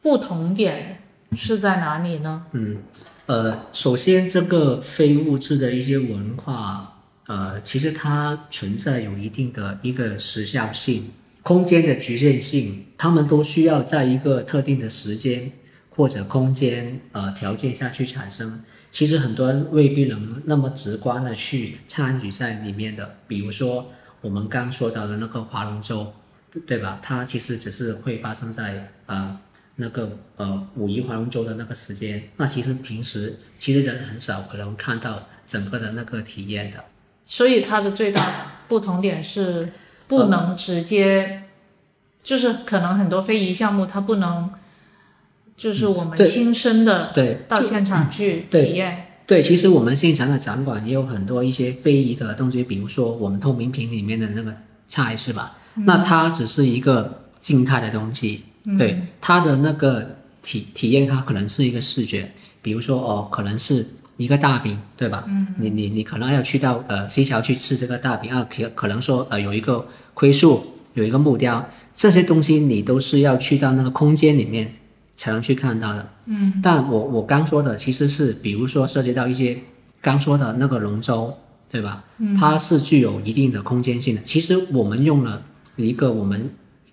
[0.00, 0.98] 不同点
[1.36, 2.44] 是在哪里呢？
[2.52, 2.76] 嗯，
[3.26, 6.92] 呃，首先这个非物质的一些文化，
[7.26, 11.10] 呃，其实它存在有一定的一个时效性、
[11.42, 15.50] 空间的局限性，他们都需要在一个特定的时间
[16.00, 18.64] 或者空间呃条件下去产生。
[18.90, 23.92] 其实很多人未必能那么直观的去参与在里面的，比如说
[24.22, 26.14] 我们刚说到的那个划龙舟，
[26.66, 26.98] 对吧？
[27.02, 29.38] 它其实只是会发生在呃
[29.76, 36.82] 那个呃五一划龙舟的那个时间，那其实平时其实人很少可能看到整个的那个体验的。
[37.26, 39.68] 所以它的最大不同点是
[40.08, 41.42] 不能直接，
[42.22, 44.50] 就是可能很多非遗项目它不能，
[45.60, 49.08] 就是我们亲身的对，到现场去体验。
[49.26, 54.54] 对，其实我们现场的展馆也有很多一些非遗的东西，比如说我们透明瓶里面的那个
[54.86, 55.58] 菜是吧？
[55.74, 58.44] 那它只是一个静态的东西，
[58.78, 62.32] 对它的那个体体验，它可能是一个视觉，
[62.62, 63.86] 比如说哦，可能是
[64.16, 65.26] 一个大饼，对吧？
[65.28, 74.74] 嗯，你你你可能要去到呃西桥去吃这个大饼啊，可可能说呃有一个灰树，有一个木雕，这些东西你都是要去到那个空间里面
[75.20, 76.08] 才能去看到的。
[76.24, 79.58] 嗯，但我我刚说的其实是，比如说涉及到一些
[80.00, 81.36] 刚说的那个龙舟，
[81.70, 82.02] 对吧？
[82.16, 84.22] 嗯，它是具有一定的空间性的。
[84.22, 85.42] 其实我们用了
[85.76, 86.48] 一个我们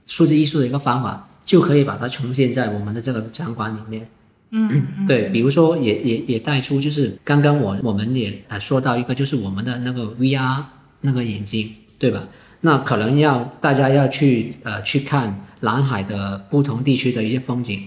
[0.05, 4.05] 数字艺术的一个方法，就可以把它重现在我们的这个展馆里面。
[4.49, 10.63] 嗯，对，比如说也也也带出，就是刚刚我我们也呃说到一个，就是我们的那个 VR
[10.99, 12.27] 那个眼镜，对吧？
[12.59, 17.81] 那可能要大家要去呃去看南海的不同地区的一些风景，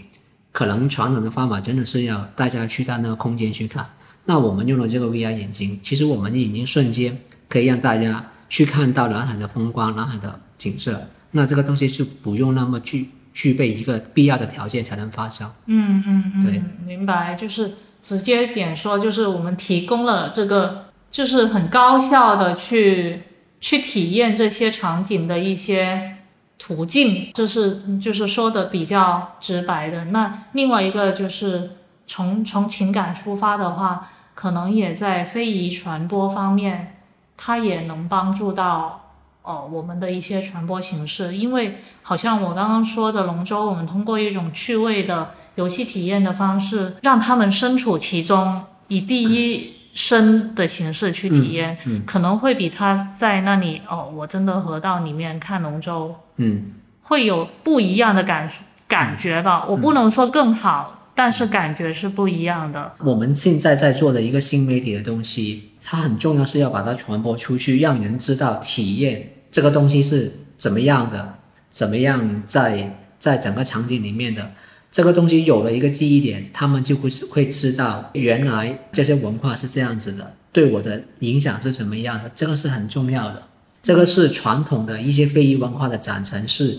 [0.53, 3.86] 可能传统的方法真的是要大家去到那个空间去看。
[4.24, 11.09] 那我们用了这个 VR 眼镜，其实我们已经瞬间可以让大家去看到南海的风光、南海的景色。
[11.32, 15.51] 那这个东西就不用那么具具备一个必要的条件才能发生。
[15.66, 17.72] 嗯嗯嗯，对明白，就是
[18.03, 23.22] 直接点说，就是我们提供了这个，就是很高效的去
[23.61, 26.16] 去体验这些场景的一些
[26.61, 30.05] 途径，这是就是说的比较直白的。
[30.05, 31.71] 那另外一个就是
[32.07, 36.99] 从从情感出发的话，可能也在非遗传播方面，
[37.37, 38.99] 它也能帮助到。
[39.43, 56.72] 哦，我们的一些传播形式，因为好像我刚刚说的龙舟，我们通过一种趣味的游戏体验的方式，让他们身处其中，以第一身的形式去体验，嗯可能会比他在那里哦，我真的河道里面看龙舟，嗯
[57.03, 58.51] 会有不一样的感
[58.88, 59.66] 感觉吧。
[59.68, 62.93] 我不能说更好，但是感觉是不一样的。
[63.01, 71.34] 我们现在在做的一个新媒体的东西，它很重要，是要把它传播出去，让人知道体验这个东西是怎么样的，
[71.70, 74.53] 怎么样在在整个场景里面的
[74.91, 83.43] 这个东西有了一个记忆点，他们就会会知道原来这些文化是这样子的，对我的影响是什么样的，这个是很重要的。
[83.83, 86.78] 这个是传统的一些非遗文化的展陈是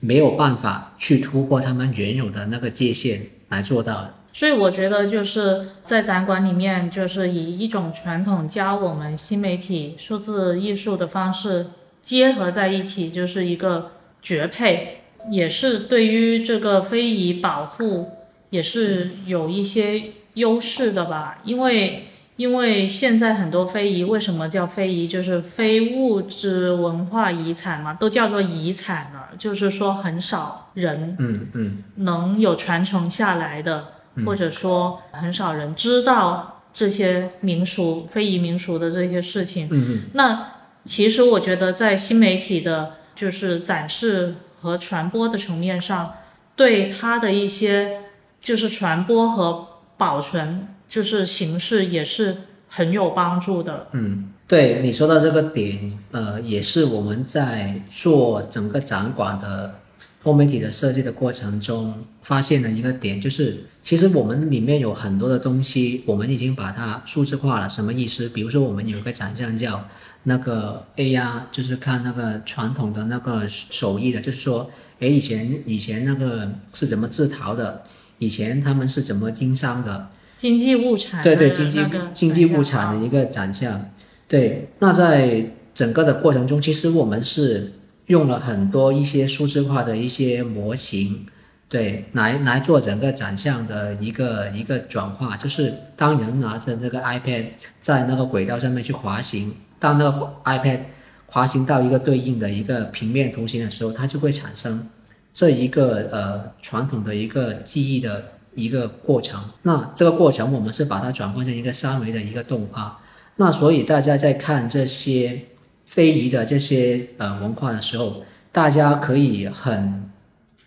[0.00, 4.14] 没有办法去突破他们原有的那个界限来做到的。
[4.34, 11.66] 所以我觉得就是在展馆里面，就是以一种传统加我们新媒体数字艺术的方式
[12.00, 13.92] 结合在一起，就是一个
[14.22, 18.10] 绝配，也是对于这个非遗保护
[18.50, 20.02] 也是有一些
[20.34, 21.42] 优势的吧。
[21.44, 22.08] 因为
[22.42, 31.84] 因为现在很多非遗为什么叫非遗，就是非物质文化遗产嘛，都叫做遗产了，就是说很少人嗯嗯。
[31.98, 33.92] 能有传承下来的，
[34.26, 39.68] 或者说很少人知道这些民俗、非遗民俗的这些事情。
[39.70, 40.00] 嗯嗯。
[40.14, 46.14] 那其实我觉得在新媒体的，就是展示和传播的层面上，
[46.56, 48.00] 对它的一些
[48.40, 52.36] 就是传播和保存，就是形式也是
[52.68, 53.86] 很有帮助的。
[53.92, 59.76] 嗯，对你说到这个点，呃，也是我们在做整个展馆的
[60.22, 67.66] 多媒体的设计的过程中发现的一个点，就是其实我们里面有很多的东西，我们已经把它数字化了。
[67.66, 68.28] 什么意思？
[68.28, 69.88] 比如说我们有一个展项叫
[70.24, 77.82] 那个 AR，就是看那个传统的那个手艺的，就是说，诶，以前以前那个是怎么制陶的，
[78.18, 83.90] 以前他们是怎么经商的，经济物产的对对，经济那个经济物产的一个展项。
[84.28, 87.72] 对，那在整个的过程中，其实我们是
[88.06, 91.26] 用了很多一些数字化的一些模型，
[91.68, 95.36] 对，来来做整个展项的一个一个转化。
[95.36, 97.44] 就是当人拿着这个 iPad
[97.80, 100.78] 在那个轨道上面去滑行，当那个 iPad
[101.26, 104.88] 滑行到一个对应的一个平面图形的时候，它就会产生
[105.34, 108.24] 这一个呃传统的一个记忆的
[108.54, 109.42] 一个过程。
[109.62, 113.00] 那这个过程我们是把它转换成一个三维的一个动画。
[113.36, 115.40] 那所以大家在看这些
[115.86, 120.10] 非遗的这些呃文化的时候，大家可以很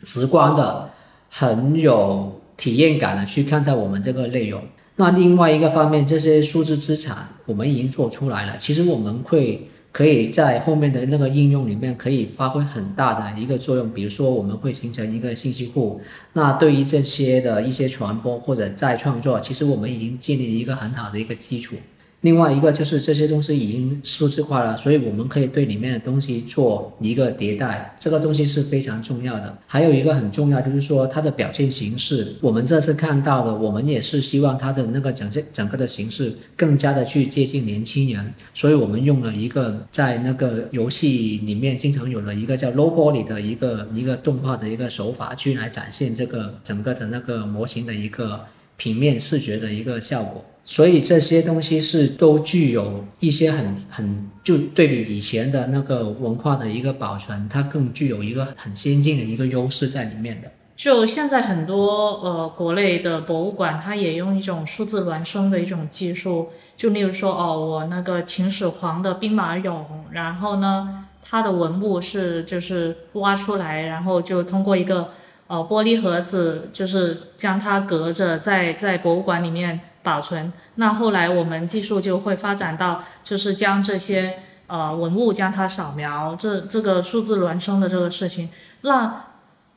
[0.03, 0.89] 直观的、
[1.29, 4.61] 很有体验感的去看到我们这个内容。
[4.97, 13.89] 那另外一个方面，这些数字资产我们已经做出来了，其实我们会可以在后面的那个应用里面可以发挥很大的一个作用。
[13.91, 16.01] 比如说，我们会形成一个信息库，
[16.33, 21.77] 那对于这些的一些传播或者再创作，其实我们已经建立一个很好的一个基础。
[22.25, 29.55] 另外一个就是这些东西已经数字化了，所以我们可以对里面的东西做一个迭代，这个东西是非常重要的。
[29.67, 48.39] 还有一个很重要就是说它的表现形式，我们这次看到的，我们也是希望它的那个整整个的形式更加的去接近年轻人，所以我们用了一个在那个游戏里面经常有的一个叫 low poly 的一个一个动画的一个手法去来展现这个整个的那个模型的一个
[48.77, 50.43] 平面视觉的一个效果。
[50.63, 60.51] 所以这些东西是都具有一些很很就对比以前的那个文化的一个保存，它更具有一个很先进的一个优势在里面的。
[60.75, 75.11] 就现在很多呃国内的博物馆，它也用一种数字孪生的一种技术，就例如说哦，我那个秦始皇的兵马俑，然后呢，它的文物是就是挖出来，然后就通过一个
[75.47, 80.51] 呃玻璃盒子，就是将它隔着在在博物馆里面保存。
[80.75, 88.49] 那后来我们技术就会发展到，就是将这些呃文物将它扫描，这这个数字孪生的这个事情，
[88.81, 89.25] 那。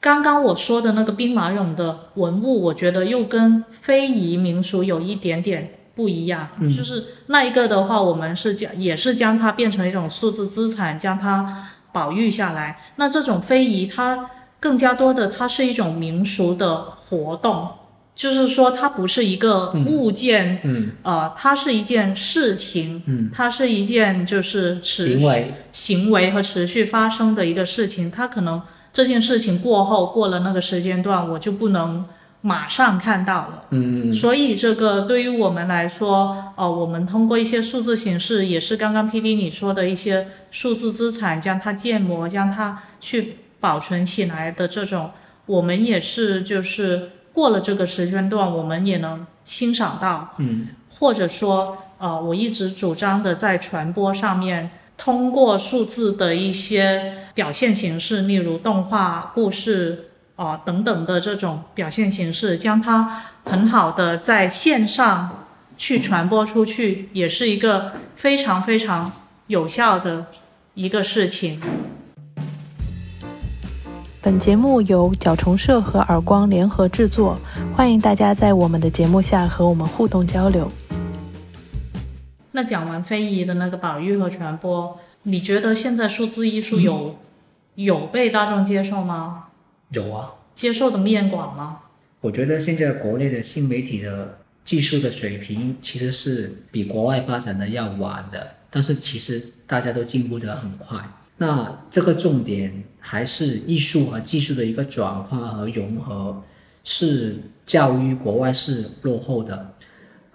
[0.01, 6.51] 刚刚我说的那个兵马俑的文物，我觉得又跟非遗民俗有一点点不一样。
[6.61, 12.79] 嗯就是那一个的话，我们是将也是将它变成一种数字资产，将它保育下来。
[12.95, 14.31] 那这种非遗，它
[14.61, 17.69] 更加多的，它是一种民俗的活动，
[18.15, 20.91] 就是说它不是一个物件，嗯。
[21.03, 28.61] 呃，它是一件事情，嗯，它是一件就是持行为，行为和持续发生的一个事情，它可能
[28.93, 32.05] 这件事情过后过了那个时间段，我就不能
[32.41, 33.63] 马上看到了。
[33.71, 34.13] 嗯。
[34.13, 45.11] 所以这个对于我们来说，呃，我们通过一些数字形式，也是刚刚 P D 你说的一些数字资产，将它建模，将它去保存起来的这种，
[45.47, 50.35] 我们也是就是过了这个时间段，我们也能欣赏到。
[50.39, 65.45] 嗯或者说，呃，我一直主张的在传播上面，通过数字的一些表现形式，例如动画、故事，啊、等等的这种表现形式，将它很好的在线上
[65.77, 69.13] 去传播出去，也是一个非常非常
[69.47, 70.27] 有效的
[70.75, 71.61] 一个事情。
[74.31, 77.35] 本节目由角虫社和耳光联合制作，
[77.75, 80.71] 欢迎大家在我们的节目下和我们互动交流。
[82.53, 87.17] 那讲完非遗的那个保育和传播，你觉得现在数字艺术有、
[87.77, 89.45] 有被大众接受吗？
[89.93, 90.35] 有啊。
[90.55, 91.79] 接受的面广吗？
[92.21, 100.99] 我觉得现在国内的新媒体的技术的水平其实是比国外发展的要晚的，但是其实大家都进步得很快。
[101.41, 106.43] 那这个重点还是艺术和技术的一个转化和融合，
[106.85, 109.75] 是教育国外是落后的。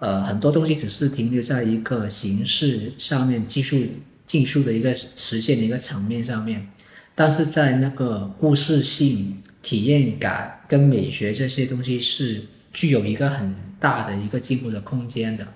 [0.00, 3.78] 呃，很多东西只是停留在一个形式上面、技术
[4.26, 6.68] 技术的一个实现的一个层面上面，
[7.14, 15.46] 但是在那个故事性、体验感跟美学这些东西是具有一个很大的一个进步的空间的。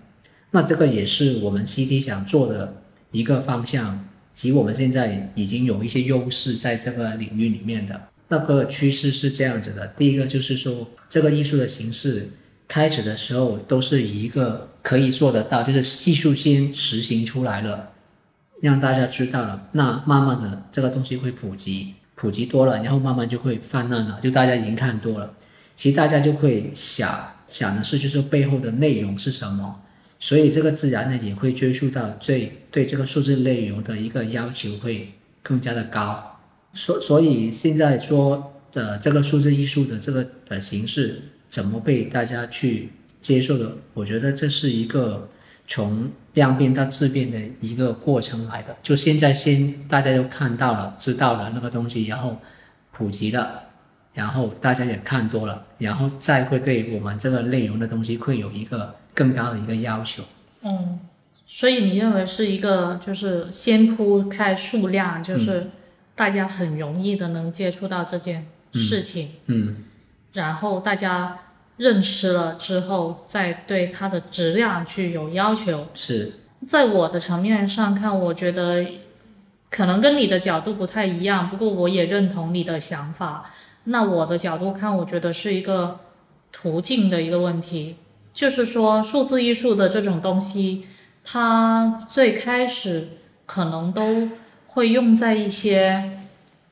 [0.53, 4.08] 那这个也是我们 CT 想做的一个方向，
[4.41, 9.87] 及我们现在已经有一些优势在这个领域里面的那个趋势是这样子的。
[9.89, 12.31] 第一个就是说，这个艺术的形式。
[12.71, 17.93] 开始的时候都是以一个可以做得到，就是技术先实行出来了，
[18.61, 25.33] 让大家知道了，那慢慢的这个东西会普及，普及多了，然后慢慢就会泛滥了，就大家已经看多了，
[25.77, 27.09] 其实大家就会想
[27.47, 29.81] 想的是，就是背后的内容是什么，
[30.19, 35.13] 所以这个自然呢也会追溯到最对这个数字内容的一个要求会
[35.43, 36.39] 更加的高，
[36.75, 41.23] 所所以现在说的这个数字艺术的这个呃形式。
[41.51, 42.91] 怎么被大家去
[43.23, 43.75] 接受的？
[43.95, 45.31] 我觉得这是一个
[45.67, 48.77] 从量变到质变的一个过程来的。
[48.83, 52.37] 就现在先大家都看到了、知道了那个东西，然后
[52.93, 53.63] 普及了，
[54.13, 60.23] 然后大家也看多了，然后再会对我们这个内容的东西会有一个更高的一个要求。
[60.63, 61.01] 嗯，
[61.45, 65.71] 所以你认为是一个就是先铺开数量，就是
[66.15, 69.31] 大家很容易的能接触到这件事情。
[69.47, 69.85] 嗯。
[70.35, 71.37] 然后大家
[71.79, 75.89] 认识了之后，再对它的质量去有要求。
[75.95, 76.33] 是
[76.65, 78.87] 在我的层面上看，我觉得
[79.69, 83.53] 可能跟你的角度不太一样，不过我也认同你的想法。
[83.85, 85.99] 那我的角度看，我觉得是一个
[86.53, 87.97] 途径的一个问题，
[88.39, 90.87] 就是说数字艺术的这种东西，
[91.25, 93.09] 它最开始
[93.47, 94.29] 可能都
[94.69, 96.13] 会用在一些。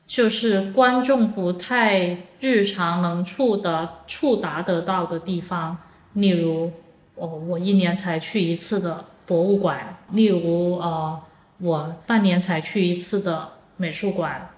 [0.05, 5.77] 就是观众不太日常能触得触达得到的地方，
[6.13, 6.71] 例如，
[7.15, 11.19] 哦，我一年才去一次的博物馆，例如，呃，
[11.57, 14.51] 我半年才去一次的美术馆，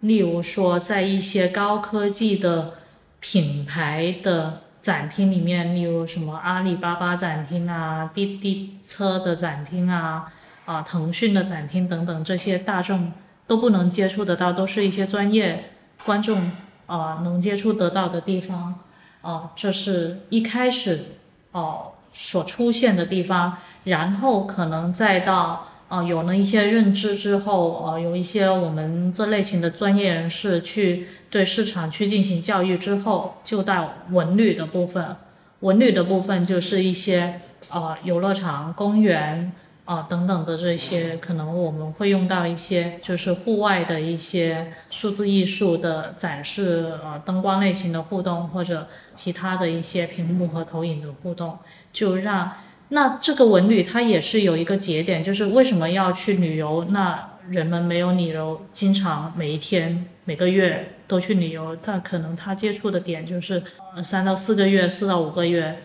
[0.00, 2.74] 例如说，在一些高科技的
[3.20, 10.32] 品牌的展厅里面，例如什么阿里巴巴展厅啊、滴滴车的展厅啊、
[10.64, 13.12] 啊腾讯的展厅等等这些大众。
[13.48, 15.70] 都不能接触得到，都是一些专业
[16.04, 16.52] 观众
[16.84, 18.74] 啊能接触得到的地方
[19.22, 21.16] 啊，这是一开始
[21.52, 35.16] 哦所出现的地方，然后可能再到啊有了一些认知之后啊，有一些我们这类型的专业人士去对市场去进行教育之后，就到文旅的部分，
[35.60, 39.52] 文旅的部分就是一些啊游乐场、公园。
[39.88, 51.58] 啊，等等的这些，可能我们会用到一些，就是户外的一些数字艺术的展示，呃，灯光类型的互动，或者其他的一些屏幕和投影的互动，
[51.90, 52.52] 就让
[52.90, 56.84] 那这个文旅它也是有一个节点，就是为什么要去旅游？
[56.90, 63.60] 那人们没有理由经常每一天、每个月都去旅游，但可能他接触的点就是
[63.96, 65.82] 呃三到四个月、四到五个月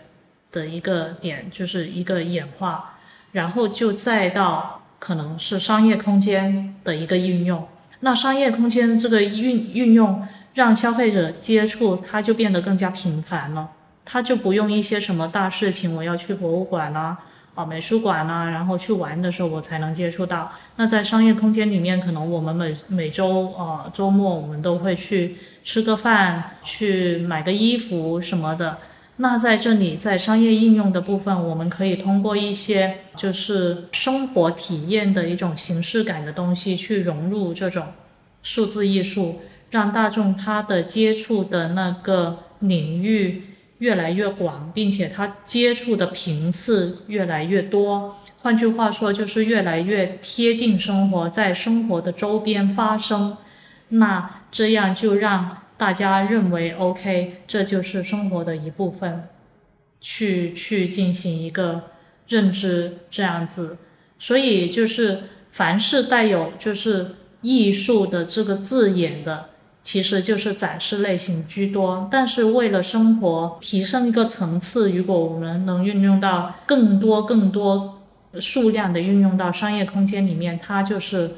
[0.51, 2.91] 的一个点，就是一个演化。
[3.31, 7.67] 然后就再到可能是商业空间的一个应用，
[8.01, 13.71] 那商业空间这个运运用让消费者接触它就变得更加频繁了，
[14.05, 17.17] 他就不用一些什么大事情，我要去博物馆啦，
[17.55, 20.51] 啊美术馆啦，然后去玩的时候我才能接触到。
[20.75, 28.77] 那在商业空间里面，可能我们每每周啊周末我们都会去吃个饭，去买个衣服什么的。
[29.17, 37.89] 那在这里，在商业应用的部分，我们可以通过一些就是生活体验的一种形式感的东西，去融入这种
[38.41, 43.43] 数字艺术，让大众他的接触的那个领域
[43.79, 48.17] 越来越广，并且他接触的频次越来越多。
[48.41, 53.37] 换句话说，就是越来越贴近生活，在生活的周边发生。
[53.89, 55.59] 那这样就让。
[55.75, 59.27] 大家认为 OK，这就是生活的一部分，
[59.99, 61.89] 去去进行一个
[62.27, 63.75] 认知这样子，
[64.17, 69.49] 所以就是凡是带有就是艺术的这个字眼的，
[69.83, 72.07] 其实就是展示类型居多。
[72.09, 78.01] 但是为了生活提升一个层次，如果我们能运用到更多更多
[78.39, 81.29] 数量的运用到商业空间里面，它就是。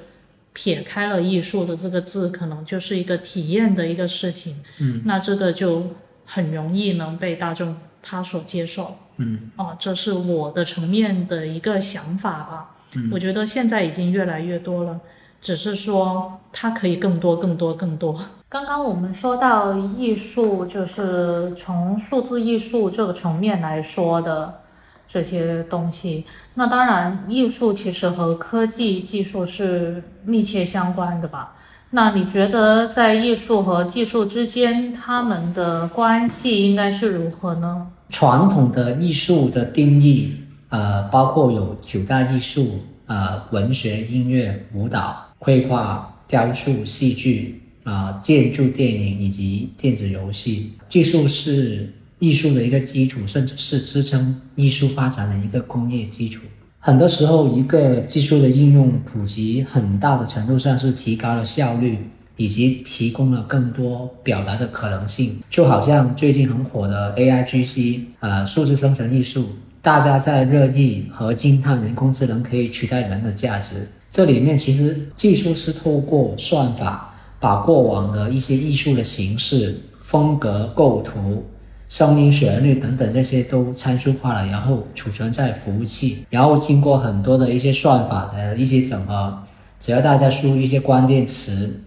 [0.57, 4.55] 撇开了艺术的这个字，可能就是一个体验的一个事情。
[4.79, 5.85] 嗯，那这个就
[6.23, 8.95] 很容易能被大众他所接受。
[9.17, 12.77] 嗯，哦，这是我的层面的一个想法吧。
[12.95, 14.97] 嗯，我觉得现在已经越来越多了，
[15.45, 18.19] 只是说它可以更多、更多、更多。
[18.49, 24.61] 刚刚我们说到艺术，就是从数字艺术这个层面来说的。
[25.07, 26.25] 这些东西。
[26.55, 31.53] 那当然，艺术其实和科技技术是密切相关的吧？
[31.91, 37.85] 那你觉得在艺术和技术之间，他们的关系应该是如何呢？
[38.09, 45.15] 传统的艺术的定义，呃，包括有九大艺术，呃，文学、音乐、舞蹈、
[45.45, 50.71] 绘画、雕塑、戏剧，啊，建筑、电影以及电子游戏。
[50.89, 56.41] 技术是艺术的一个基础，甚至是支撑艺术发展的一个工业基础。
[56.79, 61.99] 很多时候，一个技术的应用普及，很大的程度上是提高了效率，
[62.37, 65.37] 以及提供了更多表达的可能性。
[65.51, 69.49] 就好像最近很火的 AIGC，呃，数字生成艺术，
[69.83, 73.87] 大家在热议和惊叹人工智能可以取代人的价值。
[74.15, 81.43] 这里面其实技术是透过算法，把过往的一些艺术的形式、风格、构图。
[81.89, 89.37] 声音、旋律等等这些都参数化了，然后储存在服务器，然后经过很多的一些算法的一些整合，
[89.81, 91.81] 只要大家输入一些关键词，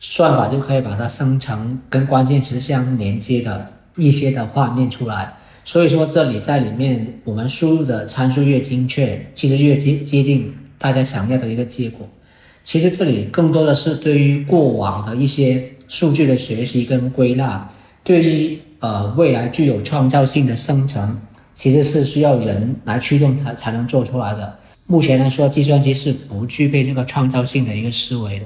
[0.00, 5.34] 算法就可以把它生成跟关键词相连接的一些的画面出来。
[5.62, 12.08] 所以说，这里在里面我们输入的参数越精确，其实越接接近大家想要的一个结果。
[12.62, 17.68] 其实这里更多的是对于过往的一些数据的学习跟归纳，
[18.02, 18.60] 对于。
[18.78, 21.18] 呃，未来具有创造性的生成，
[21.54, 24.58] 其实是需要人来驱动它才能做出来的。
[24.84, 28.44] 目前来说，计算机是不具备这个创造性的一个思维的。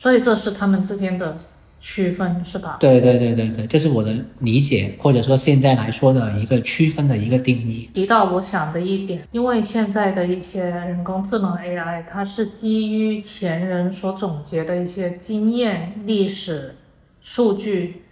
[0.00, 1.36] 所以这是他们之间的
[1.80, 2.76] 区分，是吧？
[2.80, 7.88] 对对对对对，这是我的理解，或者说现在来说的一个区分的一个定义。
[7.94, 16.74] 提到我想的一点，因为现在的一些人工智能 AI，它是基于前人所总结的一些经验、历史、
[17.22, 18.02] 数据。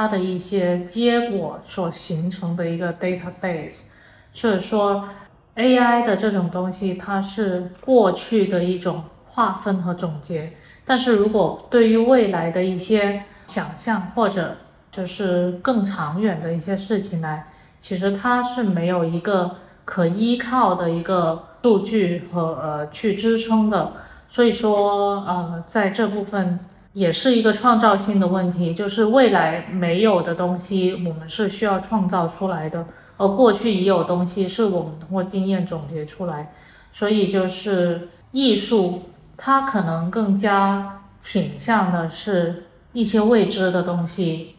[0.00, 3.86] 它的一些结果所形成的一个 database，
[4.32, 5.08] 所以说
[5.56, 10.52] AI 的这种东西，它是过去的一种划分和总结。
[10.88, 14.56] 但是如果对于未来的一些想象或者
[14.90, 17.46] 就是更长远的一些事情来，
[17.80, 23.92] 其实它是没有一个可依靠的一个数据和呃去支撑的。
[24.30, 26.58] 所以说呃在这部分。
[26.94, 32.82] 也是一个创造性的问题，就是未来没有的东西，我们是需要创造出来的；
[33.18, 36.52] 而过去已有东西，是我们通过经验总结出来。
[36.92, 39.02] 所以，就是艺术，
[39.38, 44.56] 它可能更加倾向的是一些未知的东西，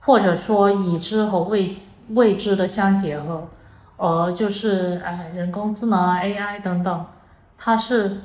[0.00, 1.74] 或者说已知和未
[2.10, 3.48] 未知的相结合。
[3.96, 7.06] 而就是哎，人工智能啊，AI 等等，
[7.56, 8.20] 它是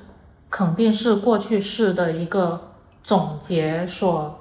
[0.49, 2.69] 肯定是过去式的一个。
[3.05, 4.39] 总结所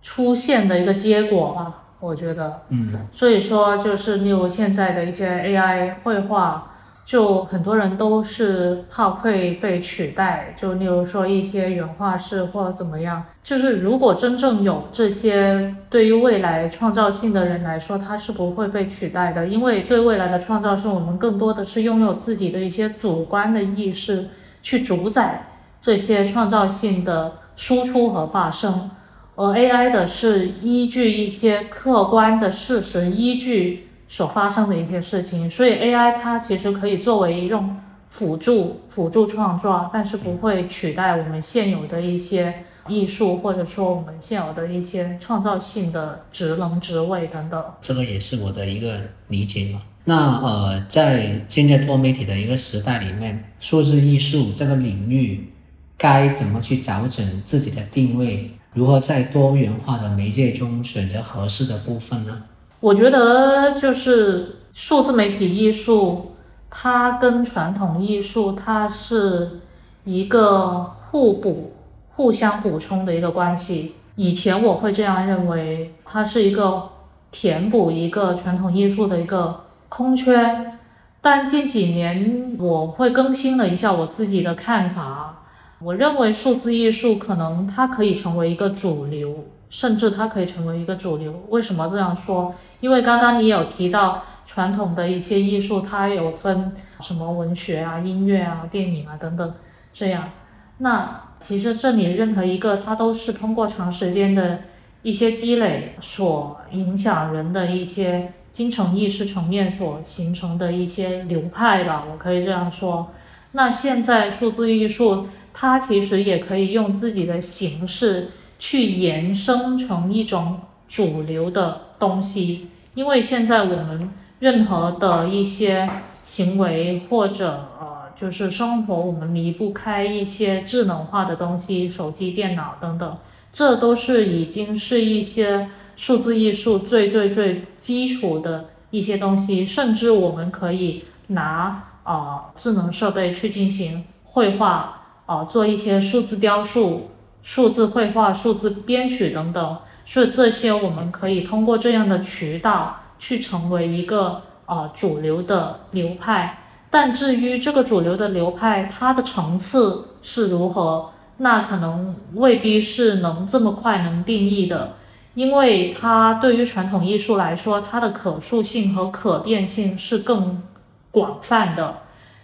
[0.00, 6.73] 出现的一个结果吧，我觉得，嗯，所以说就是例如现在的一些 AI 绘画，
[7.04, 24.28] 就很多人都是怕会被取代，就例如说一些原画师或者怎么样，就是如果真正有这些对于未来创造性的人来说，他是不会被取代的，因为对未来的创造是我们更多的是拥有自己的一些主观的意识
[24.62, 25.46] 去主宰
[25.82, 27.32] 这些创造性的。
[27.56, 28.90] 输出和发生，
[29.36, 37.76] 而 AI 的是依据一些客观的事实依据所发生的一些事情，所以 AI 它其实可以作为一种
[38.10, 42.54] 辅助辅助创作，但是不会取代我们现有的一些
[42.86, 47.60] 艺术或者说我们现有的一些创造性的职能职位等等。
[47.80, 49.82] 这个也是我的一个理解嘛。
[50.04, 55.50] 那呃，在现在多媒体的一个时代里面，数字艺术这个领域。
[55.96, 58.50] 该怎么去找准自己的定位？
[58.74, 62.42] 如何在多元化的媒介中选择合适的部分呢？
[62.84, 66.32] 我觉得就是数字媒体艺术，
[66.68, 69.60] 它跟传统艺术它是
[70.04, 71.72] 一个互补、
[72.10, 73.94] 互相补充的一个关系。
[74.16, 76.90] 以前我会这样认为，它是一个
[77.30, 80.74] 填补一个传统艺术的一个空缺。
[81.22, 85.44] 但近几年我会更新了一下我自己的看法。
[85.78, 89.42] 我认为数字艺术可能它可以成为一个主流，
[89.74, 91.44] 甚至它可以成为一个主流。
[91.48, 92.54] 为什么这样说？
[92.78, 96.70] 因为刚刚你有提到传统的一些艺术，它有分
[97.00, 99.52] 什么文学啊、音乐啊、电影啊等等
[99.92, 100.30] 这样。
[100.78, 104.60] 那其实这里任何一个，它都是通过长时间的
[105.02, 113.10] 一些积累所影响人的一些精神意识层面所形成的一些流派吧，我可以这样说。
[113.50, 115.26] 那现在数字艺术。
[115.56, 118.32] 它其实也可以用自己的形式
[118.66, 120.58] 去延伸成一种
[120.88, 124.08] 主流的东西，因为现在我们
[124.38, 125.86] 任何的一些
[126.22, 133.18] 行为或者呃，就是生活，我们离不开一些智能化的东西，手机、电脑等等，
[133.52, 147.10] 这都是已经是一些数字艺术最最最基础的一些东西，甚至我们可以拿啊智能设备去进行绘画啊，做一些数字雕塑、
[147.44, 154.42] 数字绘画、数字编曲等等，所以这些我们可以通过这样的渠道去成为一个。
[154.66, 164.94] 啊，主流的流派，但至于这个主流的流派，它的层次是如何，那可能未必是能这么快能定义的，
[165.34, 170.62] 因为它对于传统艺术来说，它的可塑性和可变性是更
[171.10, 171.96] 广泛的。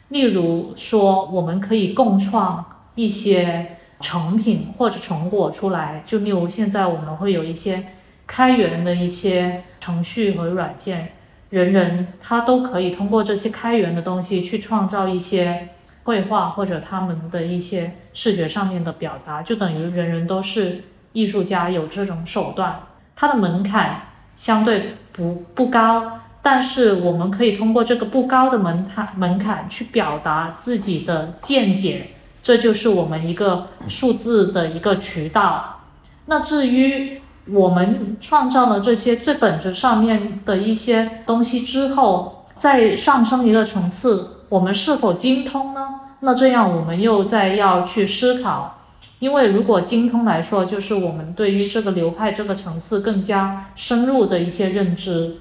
[0.09, 2.63] 例如说，我们可以共创
[2.97, 7.85] 一些成品或者成果出来，就例如现在我们会有一些
[8.27, 11.13] 开源的一些程序和软件。
[11.51, 15.69] 人人他都可以通过这些开源的东西去创造一些
[16.05, 22.81] 绘画或者他们的一些视觉上面的表达，就等于人人都是艺术家，有这种手段。
[23.17, 24.01] 它的门槛
[24.37, 32.07] 相对不不高，但是我们可以通过这个不高的门槛门槛去表达自己的见解，
[32.43, 35.81] 这就是我们一个数字的一个渠道。
[36.27, 37.21] 那至于。
[37.53, 45.89] 我们创造了这些最本质上面的一些东西之后，再上升一个层次，我们是否精通呢？
[46.21, 48.79] 那这样我们又在要去思考，
[49.19, 55.39] 因为如果精通来说，就是我们对于这个流派这个层次更加深入的一些认知，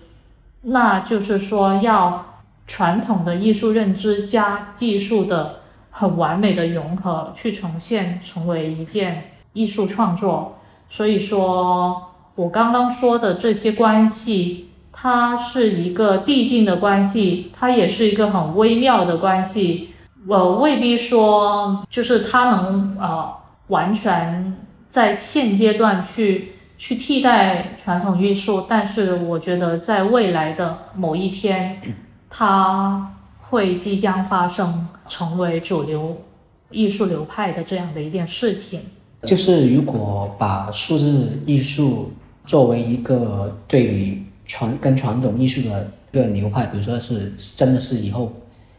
[0.64, 5.59] 那就是说要传统的艺术认知加技术的
[6.00, 10.58] 很完美的融合，去呈现成为一件艺术创作。
[10.89, 12.02] 所以说，
[12.36, 19.89] 我刚刚说的这些关系，它是一个递进的关系，它也是一个很微妙的关系。
[20.26, 23.34] 我未必说就是它能呃
[23.68, 24.56] 完全
[24.88, 31.82] 在现阶段去去替代传统艺术，但是我觉得在未来的某一天，
[32.30, 33.16] 它
[33.50, 36.22] 会即将发生，成为主流
[36.70, 38.82] 艺术流派的这样的一件事情。
[39.24, 42.12] 就是如果把数字艺术
[42.45, 48.32] 作为一个对于传跟传统艺术的一个流派，比如说是真的是以后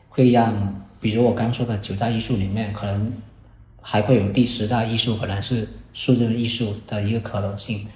[0.08, 3.12] 会让，比如我刚说的九大艺术里面，可能
[3.82, 7.86] 还会有第十大艺术，可能是数字艺术的一个可能性。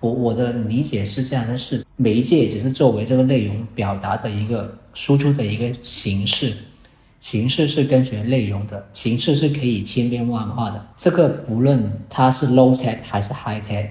[0.00, 6.54] 我我的理解是这样的：是媒介只是作为这个内容表达的一个输出的一个形式。
[7.20, 10.86] 形式是跟随内容的，形式是可以千变万化的。
[10.94, 13.86] 这个不论它是 low tech 还是 high tech，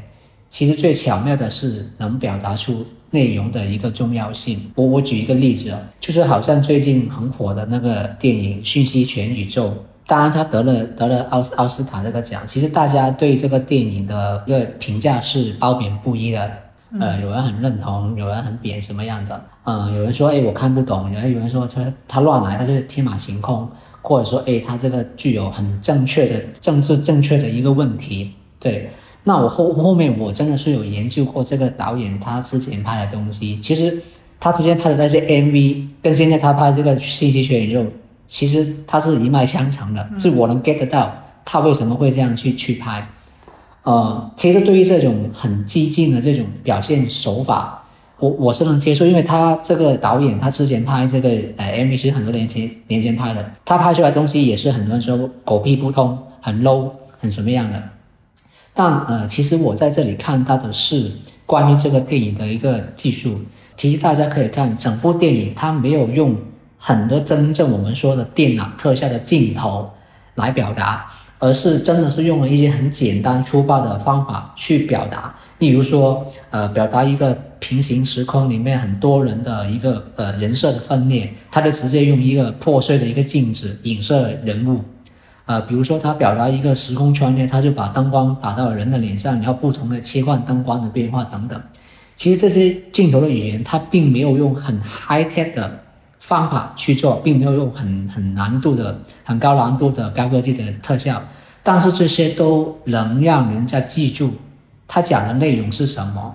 [0.49, 4.71] 其实最巧妙的是能表达出内容的一个重要性。
[4.75, 9.69] 我我举一个例子啊，就是好像最近很火的那个电影《讯息全宇宙》，
[10.05, 16.51] 当然他得了得了奥斯奥斯卡这个奖，其实大家对这个电影的一个评价是褒贬不一的。
[16.99, 19.43] 呃，有人很认同，有人很贬什么样的？
[19.66, 23.70] 嗯，有人说，哎，我看不懂；，有人有人说，他他乱来，他就是天马行空，
[24.01, 28.34] 或者说，哎，他这个具有很正确的政治正确的一个问题。
[28.59, 28.89] 对，
[29.24, 34.01] 那我后后面我真的是有研究过这个导演他之前拍的东西，其实
[34.39, 37.86] 他之前拍的那些 MV 跟现在他拍这个信息学宇宙，
[38.28, 41.09] 其实他是一脉相承的，是我能 get 到
[41.45, 43.07] 他为什么会这样去去拍。
[43.84, 47.82] 呃，其实对于这种很激进的这种表现手法，
[48.20, 57.82] 我我是能接受，因为他这个导演他之前拍这个呃 MV 是很多年前年前拍的，他拍出来东西也是很多人说狗屁不通，很 low，很什么样的。
[58.74, 61.11] 但呃，其实我在这里看到的是
[61.45, 63.41] 关于这个电影的一个技术，
[63.76, 66.36] 其实大家可以看整部电影，它没有用
[66.78, 69.91] 很多真正我们说的电脑特效的镜头
[70.35, 71.06] 来表达。
[71.44, 84.80] 而是真的是用了一些很简单粗暴的方法去表达，例如说，呃，表达一个平行时空里面很多人的一个呃人设的分裂，他就直接用一个破碎的一个镜子影射人物，
[85.45, 91.61] 呃，比如说他表达一个时空穿越，他就把灯光打到人的脸上，然后不同的切换灯光的变化等等。
[92.15, 95.82] 其实这些镜头的语言，他并没有用很 high tech 的。
[96.25, 101.21] 方法去做，并没有用很很难度的、很高难度的高科技的特效，
[101.61, 104.31] 但是这些都能让人家记住
[104.87, 106.33] 他讲的内容是什么。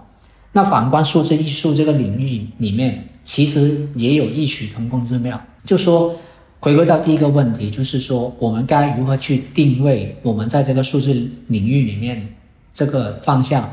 [0.53, 5.41] 那反观数字艺术这个领域里面，其实也有异曲同工之妙。
[5.65, 6.15] 就说
[6.61, 11.15] 回归到第一个问题，就是说我们该如何去定位我们在这个数字
[11.47, 12.35] 领域里面
[12.75, 13.67] 这个方向，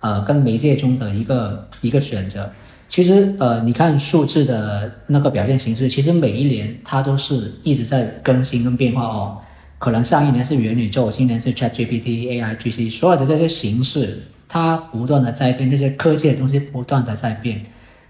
[0.00, 2.50] 呃，跟媒介中的一个一个选择。
[2.92, 9.38] 其实呃，你看数字的那个表现形式，其实每一年它都是一直在更新跟变化哦。
[9.78, 17.62] 可能上一年是元宇宙，今年是 ChatGPT、AIGC，所有的这些形式，它不断的在变，这些科技的东西不断的在变。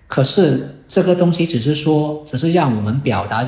[0.09, 3.45] 可是这个东西只是说，只是让我们表达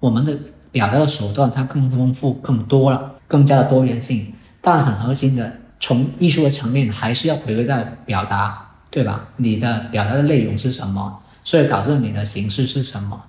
[0.00, 0.34] 我们的
[0.72, 4.32] 表达的手段，它更丰富、更多了，更加的多元性。
[4.62, 8.65] 但很核心的，从艺术的层面，还是要回归到表达，
[8.96, 9.28] 对吧？
[9.36, 11.20] 你的表达的内容是什么？
[11.44, 13.24] 所以导致你的形式是什么？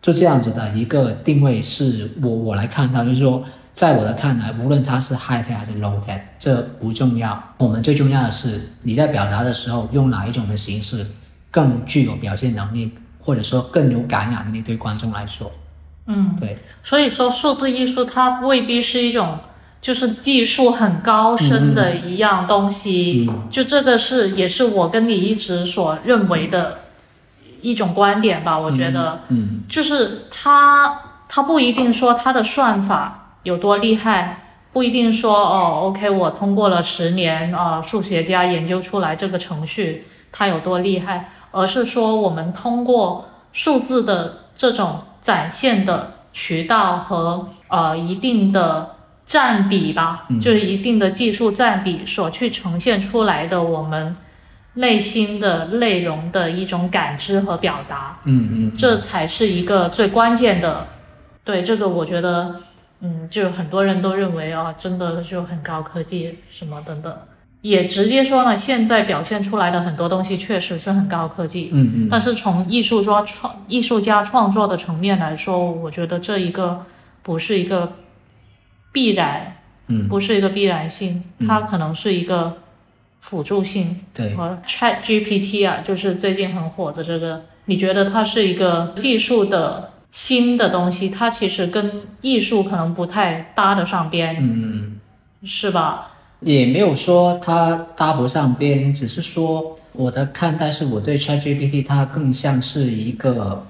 [0.00, 3.44] 就这样子的一个定位，是我我来看到，就是说。
[3.72, 7.42] 在我的看来，无论它是 high tech 还是 low tech，这不重要。
[7.56, 11.06] 我们最重要的是你在表达的时候用哪一种的形式
[11.50, 15.50] 更具有表现能力，或者说更有感染力对观众来说。
[16.06, 16.58] 嗯，对。
[16.82, 19.38] 所以说，数字艺术它未必是一种
[19.82, 23.26] 就是技术很高深的一样东西。
[23.28, 23.48] 嗯。
[23.50, 26.78] 就这个是也是我跟你一直所认为的
[27.60, 28.58] 一种观点吧。
[28.58, 33.18] 我觉得，嗯，就是它它不一定说它的算法。
[33.42, 48.90] 有多厉害，不一定说哦，OK，我通过了十年啊，数学家研究出来这个程序，它有多厉害，而是说我们通过数字的这种展现的渠道和呃一定的
[49.26, 54.16] 占比吧，就是一定的技术占比所去呈现出来的我们
[54.74, 60.86] 内心的内容的一种感知和表达，嗯嗯，这才是一个最关键的，
[61.44, 62.56] 对这个我觉得。
[63.04, 67.12] 嗯，就很多人都认为啊，真的就很高科技什么等等，
[67.60, 71.70] 也直接说了，现在表现出来的很多东西确实是很高科技。
[71.72, 72.08] 嗯嗯。
[72.08, 76.86] 但是从艺术说创艺术家创作的层面来说，我觉得这一个
[77.24, 77.92] 不是一个
[78.92, 79.56] 必然，
[79.88, 82.58] 嗯，不是一个必然性，它可能是一个
[83.20, 84.00] 辅助性。
[84.14, 84.34] 对。
[84.34, 89.88] 和 Chat GPT 啊，就是最近很火的这个，你觉得它是一个技术的？
[90.12, 95.00] 新的东西，它其实跟艺术可能不太搭得上边，嗯，
[95.42, 96.10] 是吧？
[96.40, 103.66] 也没有说它搭不上边，只是说我的看待是我对 ChatGPT 它更像是一个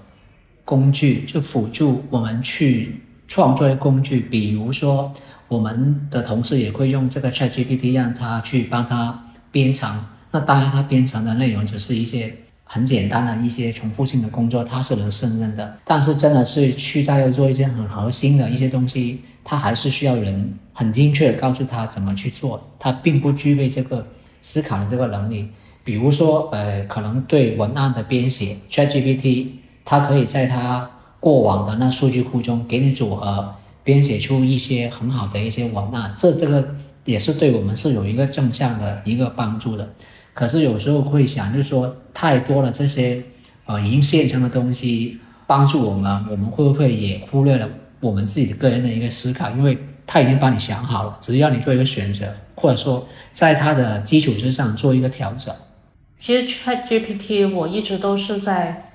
[0.64, 3.00] 工具，就辅助我们去
[3.32, 4.20] 创作的工具。
[4.20, 5.10] 比如说，
[5.48, 12.34] 我们的同事也会用这个 ChatGPT 让它去帮他编程，那当然它编程的内容只是一些。
[12.64, 15.76] 很简单的一些重复性的工作，他是能胜任的。
[15.84, 22.66] 但是真的是去在要做一些很核心的一些东西，他还是需要人很精确的告诉他怎么去做。
[22.78, 24.06] 他并不具备这个
[24.40, 25.50] 思考的这个能力。
[25.84, 29.48] 比如说，呃，可能对文案的编写，ChatGPT，
[29.84, 30.88] 它可以在它
[31.22, 33.54] 过往的那数据库中给你组合，
[33.84, 36.12] 编写出一些很好的一些文案。
[36.18, 36.74] 这这个
[37.04, 39.88] 也是对我们是有一个正向的一个帮助的。
[40.34, 43.22] 可是有时候会想，就是说太多了这些，
[43.66, 47.68] 呃，已经现成的东西帮助我们，我们会不会也忽略了
[48.00, 49.48] 我们自己个人的一个思考？
[49.50, 52.26] 因为他已经帮你想好了，只要你做一个选择，
[52.56, 55.54] 或者说在它的基础之上做一个调整。
[56.18, 58.90] 其实 Chat GPT 我一直都是在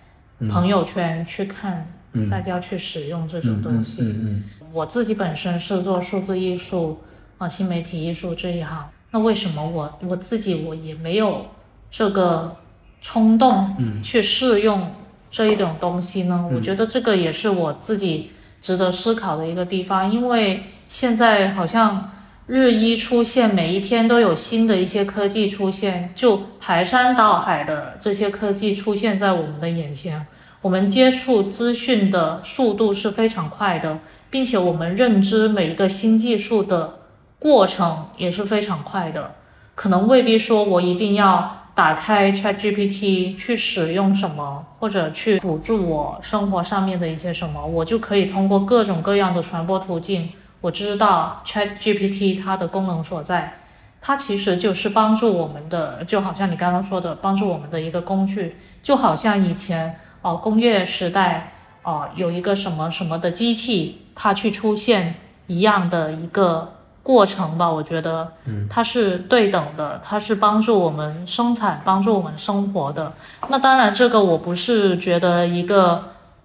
[0.49, 1.93] 朋友圈去看，
[2.29, 4.01] 大家去使用这种东西。
[4.01, 4.43] 嗯嗯。
[4.73, 6.99] 我自己本身是做数字艺术
[7.37, 8.89] 啊，新媒体艺术这一行。
[9.11, 11.45] 那为什么我我自己我也没有
[11.89, 12.55] 这个
[13.01, 13.73] 冲动
[14.03, 14.91] 去试用
[15.31, 16.47] 这一种东西呢？
[16.53, 18.31] 我觉得这个也是我自己
[18.61, 22.11] 值得思考的一个地方，因为现在好像
[22.47, 30.25] 日益出现，每一天都有新的一些科技出现，就排山倒海的这些科技出现在我们的眼前，
[30.61, 36.95] 我们接触资讯的速度是非常快的，并且我们认知每一个新技术的。
[37.39, 39.35] 过程也是非常快的，
[39.75, 50.31] 可能未必说我一定要打开 ChatGPT 去使用什么，或者去辅助我生活上面的一些什么，我就可以通过各种各样的传播途径，
[50.61, 53.53] 我知道 ChatGPT 它的功能所在，
[54.01, 61.53] 它其实就是帮助我们的，就好像你刚刚说的，帮助我们的一个工具，就好像以前哦工业时代
[61.83, 65.15] 哦有一个什么什么的机器，它去出现
[65.47, 66.73] 一样的一个。
[67.07, 73.13] 过程吧，我觉得，嗯它是对等的，它是帮助我们生产、帮助我们生活的。
[73.47, 76.03] 那当然，这个我不是觉得一个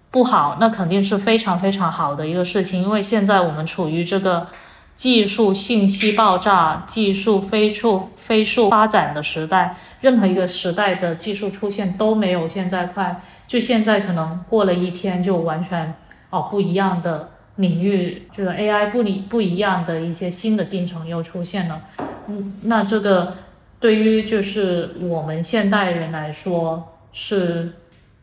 [0.09, 2.81] 不好，那肯定是非常非常好的一个事情。
[2.81, 4.47] 因为现在我们处于这个
[4.95, 13.21] 技术信息爆炸、技术飞速飞速发展的时代，任何一个时代的技术出现都没有现在快。
[13.47, 15.93] 就现在可能过了一天，就完全
[16.29, 17.29] 哦不一样的。
[17.57, 21.83] 领域就是 AI 不理不一样的一些新的进程又出现了，
[22.25, 23.35] 嗯，那这个
[23.79, 27.73] 对于就是我们现代人来说，是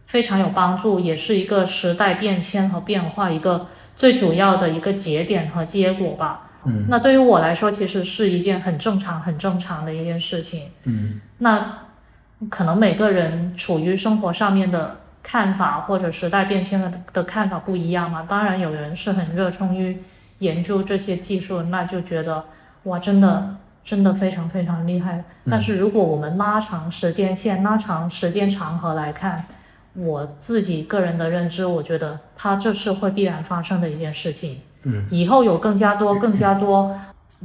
[0.07, 6.51] 非常有帮助，也是一个时代变迁和变化一个最主要的一个节点和结果吧。
[6.65, 10.71] 嗯那对于我来说，其实是一件很正常、很正常的一件事情。
[10.87, 11.79] 嗯那
[12.49, 18.27] 可能每个人处于生活上面的看法或者时代变迁的的看法不一样嘛。
[18.29, 20.03] 当然，有人是很热衷于
[20.39, 22.45] 研究这些技术，那就觉得
[22.85, 25.25] 哇，真的真的非常非常厉害。
[25.51, 29.45] 但是如果我们拉长时间线、拉长时间长河来看，
[29.95, 34.61] 我自己个人的认知，我觉得它这是会必然发生的一件事情。
[34.85, 36.99] 嗯，以后有更加多、更加多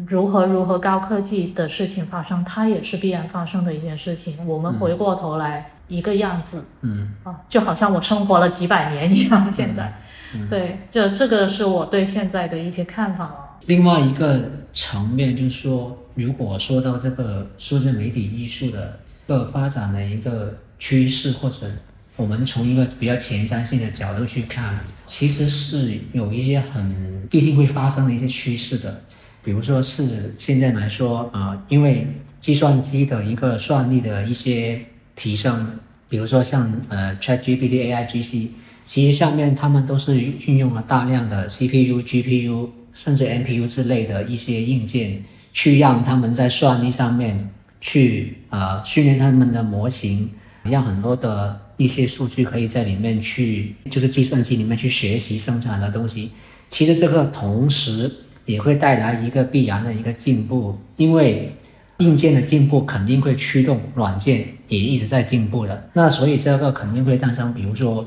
[0.05, 4.47] 如何如何高科技的事情发生，它也是必然发生的一件事情。
[4.47, 9.51] 我们回过头来一个样子嗯啊，就好像我生活了几百年一样。
[9.51, 9.93] 现在，
[10.49, 13.57] 对，这这个是我对现在的一些看法了。
[13.67, 21.67] 另外一个层面就是说，如果说到这个数字媒体艺术的一个发展的一个趋势，或者
[22.15, 29.01] 我们从一个比较前瞻性的角度去看，其实是有一些很必定会发生的一些趋势的。
[29.43, 32.07] 比如说是现在来说，呃，因为
[32.39, 34.83] 计算机的一个算力的一些
[35.15, 35.79] 提升，
[36.09, 38.49] 比如说像呃 ChatGPT、AIGC，
[38.83, 45.23] 其实上面他们都是运用了大量的 CPU、GPU 甚至 NPU 之类的一些硬件，
[45.53, 47.49] 去让他们在算力上面
[47.81, 50.29] 去呃训练他们的模型，
[50.63, 56.31] 让很多的一些数据可以在里面去，就是计算机里面去学习生产的东西。
[56.69, 58.11] 其实这个同时
[58.45, 61.55] 也会带来一个必然的一个进步，因为
[61.99, 65.89] 硬件的进步肯定会驱动软件也一直在进步的。
[65.93, 68.05] 那所以这个肯定会诞生，比如说，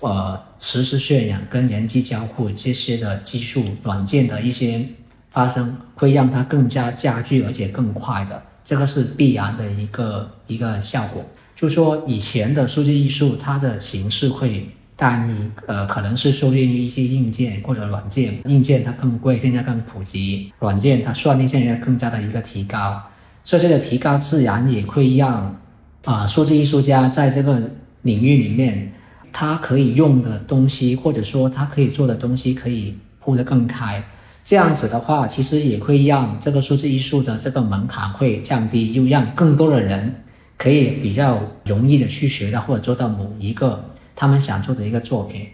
[0.00, 4.84] 呃，实时渲染跟人机交互这些的技术软件的一些
[5.30, 11.24] 发生，会让它更加加剧而且更快的，这个是必然的一个一个效果。
[11.54, 23.00] 就说以前的数字艺术，它的形式会单一，呃，可能是受限于一些硬件或者软件，硬件它更贵，现在更普及，软件它算力现在更加的一个提高，
[23.48, 25.58] 这些的提高自然也会让
[26.04, 27.58] 啊、数字艺术家在这个
[28.02, 28.92] 领域里面，
[29.32, 34.04] 他可以用的东西，或者说他可以做的东西，可以铺得更开。
[34.44, 40.14] 这样子的话，其实也会让这个数字艺术的这个门槛会降低，又让更多的人
[40.58, 43.82] 可以比较容易的去学到或者做到某一个
[44.14, 45.46] 他们想做的一个作品，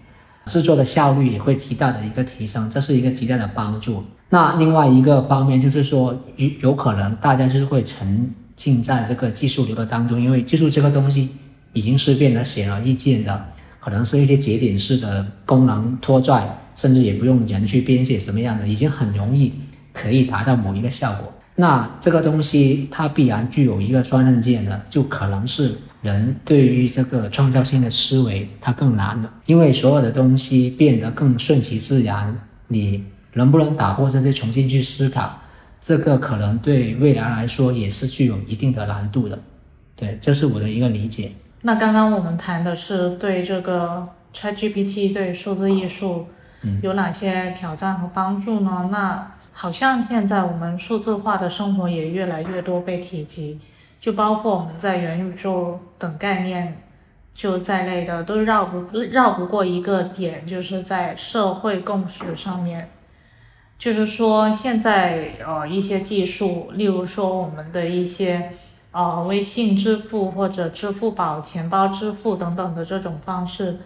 [0.47, 4.03] 制作的效率也会极大的一个提升，这是一个极大的帮助。
[4.35, 11.29] 那另外一个方面就是说，有有可能大家就是会沉浸在这个技术流的当中，因为技术这个东西
[11.73, 13.47] 已经是变得显而易见的，
[13.79, 19.53] 可能是一些节点式的功能拖拽，甚至也不用人去编写什么样的，已经很容易
[19.93, 21.33] 可以达到某一个效果。
[21.55, 32.37] 那这个东西它必然具有一个双刃剑的，就可能是人对于这个创造性的思维它更难了，因为所有的东西变得更顺其自然，
[32.67, 33.05] 你
[33.35, 35.39] 能不能打破这些重新去思考，
[35.81, 39.39] 这个可能对未来来说也是具有一定的难度的。
[39.95, 41.31] 对，这是我的一个理解。
[41.63, 46.27] 那刚刚我们谈的是对这个 ChatGPT 对数字艺术
[46.83, 48.89] 有哪些挑战和帮助呢？
[48.91, 53.61] 那好像现在我们数字化的生活也越来越多被提及，
[54.01, 56.83] 就包括我们在元宇宙等概念
[57.35, 62.91] 就在内的，都绕不绕不过一个点，就是在社会共识上面。
[63.85, 68.53] 就是说，现在呃一些技术，例如说我们的一些
[68.93, 73.77] 呃微信支付或者支付宝钱包支付等等的这种方式，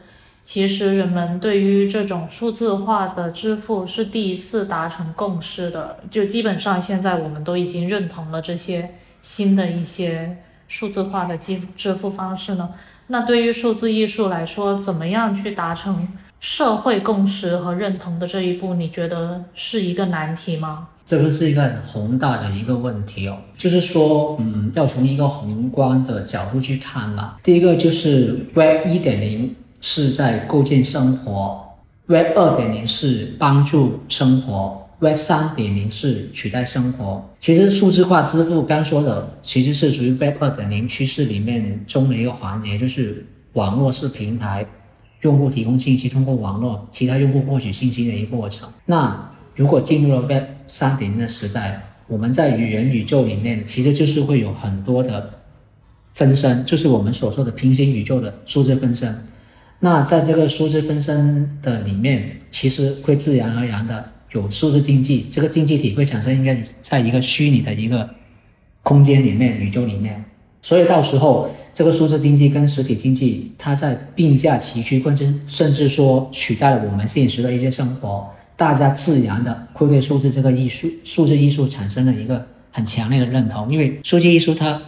[0.44, 5.98] 其实人们对于这种数字化的支付是第一次达成共识的。
[6.08, 8.88] 就基本上现在我们都已经认同了这些
[9.20, 10.36] 新的一些
[10.68, 12.70] 数字化的支支付方式呢。
[13.08, 16.06] 那对于数字艺术来说，怎么样去达成
[16.40, 20.88] 社会共识和认同的这一步，你觉得是一个难题吗？
[21.04, 27.36] 这个是一个很宏大的一个问题哦，就是说，嗯，要从一个宏观的角度去看嘛。
[27.42, 31.60] 第一个就是 Web 一点零是在构建生活
[32.06, 37.26] ，Web 二点零是帮助生活，Web 三点零是取代生活。
[37.40, 43.24] 其实数字化支付刚说的，其实是属于 Web 二点零趋势里面中的一个环节，就是
[43.54, 44.66] 网络是平台，
[45.22, 48.68] 用户提供信息，通过网络，其他用户获取信息的一个过程。
[48.86, 55.40] 那如果进入了 Web 三点零的时代，我们在元宇宙里面，其实就是会有很多的
[56.12, 59.24] 分身，就是我们所说的平行宇宙的数字分身。
[59.80, 68.08] 那在这个数字分身的里面，其实会自然而然的有数字经济，这个经济体会产生应该在一个虚拟的一个
[68.82, 70.24] 空间里面、宇宙里面。
[70.68, 84.78] 所以到时候这个数字经济跟实体经济，它在并驾齐驱，甚至甚至说取代了我们现实的一些生活，大家自然的会对数字这个艺术、数字艺术产生了一个很强烈的认同，因为数字艺术它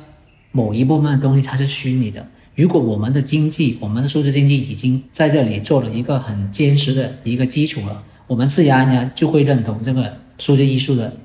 [0.52, 2.26] 某一部分的东西它是虚拟的。
[2.54, 11.16] 如果我们的经济，我们的数字经济已经在这里做了一个很坚实的一个基础了，我们自然而然就会认同这个数字艺术的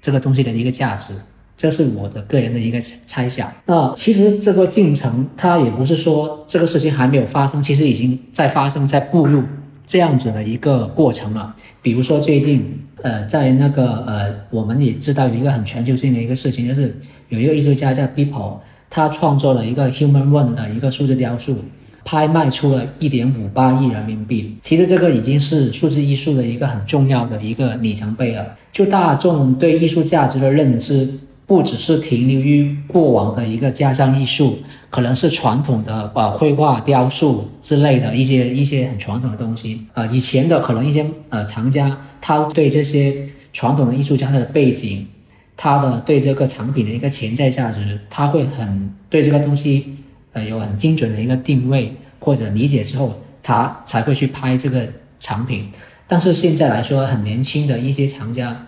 [0.00, 1.12] 这个东西的一个价值。
[1.56, 3.50] 这是我的个人的一个猜想。
[3.64, 9.42] 那其实这个进程，它也不是说这个事情还没有发生，其实已经在发生，在步入
[9.86, 11.56] 这样子的一个过程了。
[11.80, 16.94] 比如说最近，呃，在那个呃，我们也知道一个很全球性的一个事情，就是
[17.28, 18.58] 有一个艺术家叫 People。
[18.88, 21.56] 他创作了一个 Human One 的一个数字雕塑，
[22.04, 24.56] 拍卖出了一点五八亿人民币。
[24.62, 28.46] 其实这个已经是数字艺术的一个很重要的一个里程碑了。
[28.72, 31.08] 就大众对艺术价值的认知，
[31.46, 34.58] 不只是停留于过往的一个家乡艺术，
[34.90, 39.86] 可能是传统的呃绘画、雕塑之类的一些一些很传统的东西。
[39.94, 45.06] 呃，以前的可能一些呃藏家，他对这些传统的艺术家的背景。
[45.58, 49.94] 他的对这个产品的一个潜在价值，他会很对这个东西，
[50.34, 54.86] 呃，有很精准的一个定位或者理解之后，他才会去拍这个
[55.18, 55.70] 产品。
[56.06, 58.66] 但是现在来说，很年轻的一些藏家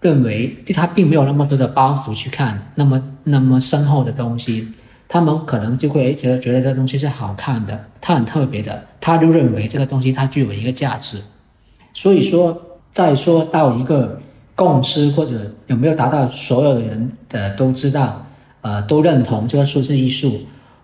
[0.00, 4.68] 认为，他并没有那么多的包袱去看那么那么深厚的东西，
[5.08, 11.18] 他们可能就会觉得觉得这个东西是好看的，它很特别的，他就认为这个东西它具有一个价值。
[11.92, 12.60] 所以说，
[12.90, 14.20] 再说到一个。
[14.58, 18.26] 共识或者有没有达到所有的人的都知道，
[18.60, 20.40] 呃，都认同这个数字艺术？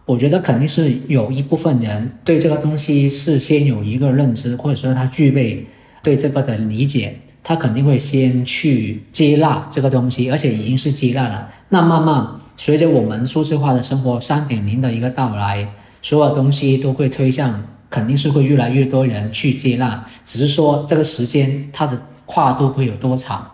[0.07, 5.67] 我觉得肯定是有一部分人对这个东西是先有一个认知，或者说他具备
[6.05, 11.49] 对这个的理解，他肯定会先去接纳这个东西，而且已经是接纳了。
[11.69, 12.27] 那慢慢
[12.57, 15.69] 随着我们数字化的生活三点零的一个到来，
[16.01, 23.47] 所有东西都会推向，肯定是会越来越多人去接纳，只是说这个时间它的跨度会有多长。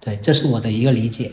[0.00, 1.30] 对，这是我的一个理解。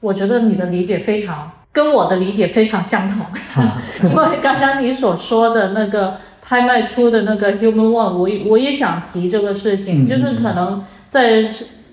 [0.00, 3.26] 我觉得你的理解非常跟我的理解非常相同。
[4.08, 11.50] 因为刚刚你所说的那个拍卖出的那个 Human One，我我也想提这个事情，就是可能在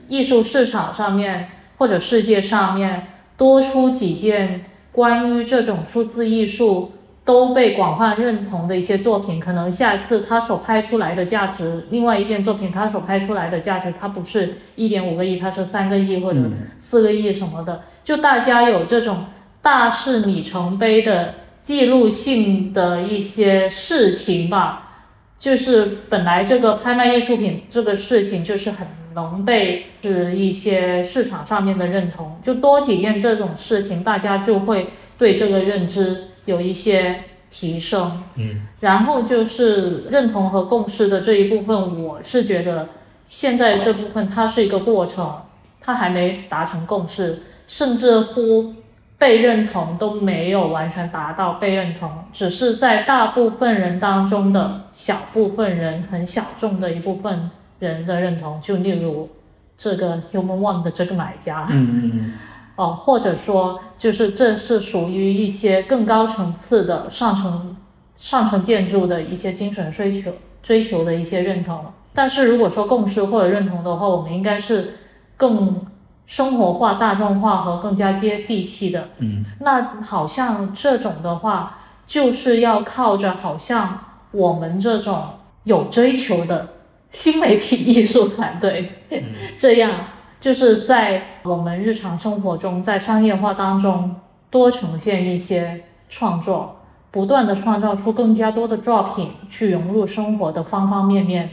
[0.07, 6.91] 艺术市场上面或者世界上面多出几件关于这种数字艺术。
[7.25, 16.39] 都被广泛认同的一些作品，可能下一次他所拍出来的价值，另外一件作品他所拍出来的价值，它不是一点五个亿，它是三个亿或者
[16.77, 17.81] 四个亿什么的。
[18.03, 19.25] 就大家有这种
[19.63, 21.33] 大事里程碑的
[21.63, 24.99] 记录性的一些事情吧，
[25.39, 28.85] 就是本来这个拍卖艺术品这个事情就是很
[29.15, 36.25] 能被是一些市场上面的认同，就多几件这种事情，大家就会对这个认知。
[36.45, 42.89] 有一些提升，嗯，然后就是认同和共识的这一部分，我是觉得
[43.25, 45.41] 现在这部分它是一个过程，
[45.81, 48.75] 它还没达成共识，甚至乎
[49.17, 57.49] 被认同都没有完全达到被认同，只是在大部分人当中的小部分人，很小众的一部分
[57.85, 59.29] 人的认同，就例如
[59.77, 62.33] 这个 Human One 的这个买家，嗯嗯嗯。
[62.75, 67.77] 哦，或者说，就是这是属于一些更高层次的上层
[68.15, 71.85] 上层建筑的一些精神追求追求的一些认同。
[72.13, 74.95] 但是如果说共识或者认同的话，我们应该是
[75.37, 75.85] 更
[76.25, 79.07] 生活化、大众化和更加接地气的。
[79.19, 83.99] 嗯，那好像这种的话，就是要靠着好像
[84.31, 85.23] 我们这种
[85.63, 86.67] 有追求的
[87.15, 88.91] 新媒体艺术团队，
[89.57, 89.91] 这样。
[90.37, 94.15] 就是在我们日常生活中，在商业化当中
[94.51, 101.49] 多呈现一些创作，不断的创造出更加多的作品，去融入生活的方方面面，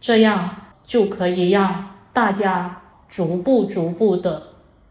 [0.00, 0.48] 这样
[0.86, 2.80] 就可以让大家
[3.10, 4.42] 逐步逐步的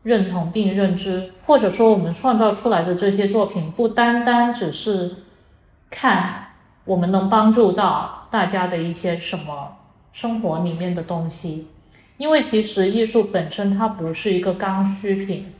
[0.03, 5.15] 认同并认知，或者说我们创造出来的这些作品，不单单只是
[5.89, 6.49] 看
[6.85, 9.78] 我们能帮助到大家的一些什么
[10.13, 11.67] 生活里面的东西。
[12.17, 15.53] 因为其实艺术本身它不是一个刚需品，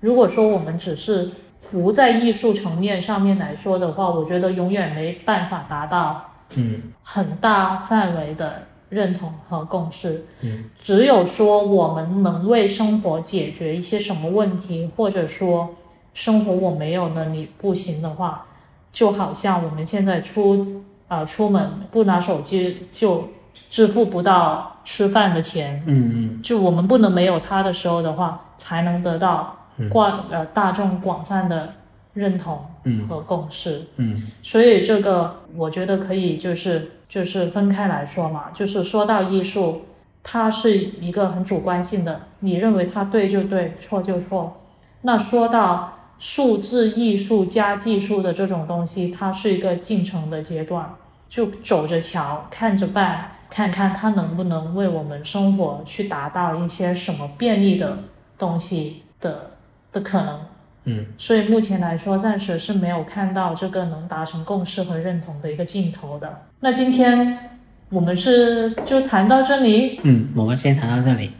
[0.00, 1.30] 如果说我们只是
[1.60, 10.24] 浮在艺术层面上面来说的话，我觉得永远没办法达到嗯很大范围的认同和共识。
[10.40, 15.74] 嗯，只有说我们能为生活解决一些什么问题，或者说
[16.14, 18.46] 生活我没有了你不行的话，
[18.90, 23.28] 就好像我们现在出啊出门不拿手机就。
[23.70, 29.56] 支付不到吃饭的钱，嗯嗯，就我们不能没有它的时候的话，才能得到
[29.90, 31.74] 广呃大众广泛的
[32.14, 33.86] 认同嗯和共识。
[33.96, 39.82] 嗯所以这个我觉得可以就是就是分开来说嘛，就是说到艺术，
[40.22, 44.60] 它是一个很主观性的，你认为它对就对，错就错。
[45.02, 50.94] 那说到数字艺术加技术的这种东西，它是一个进程的阶段，
[51.28, 57.98] 就走着瞧，看着办，看看它能不能为我们生活去达到一些什么便利的
[58.38, 59.50] 东西的
[59.92, 60.40] 的可能。
[60.84, 66.44] 嗯所以目前来说，暂时是没有看到这个能达成共识和认同的一个尽头的。
[66.60, 67.60] 那今天
[67.90, 71.30] 我们是就谈到这里，嗯，我们先谈到这里，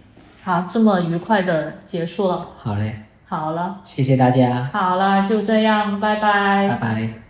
[0.44, 2.46] 好，这么愉快的结束了。
[2.58, 2.94] 好嘞，
[3.24, 7.21] 好了，谢谢大家，好了，就这样，拜拜拜拜。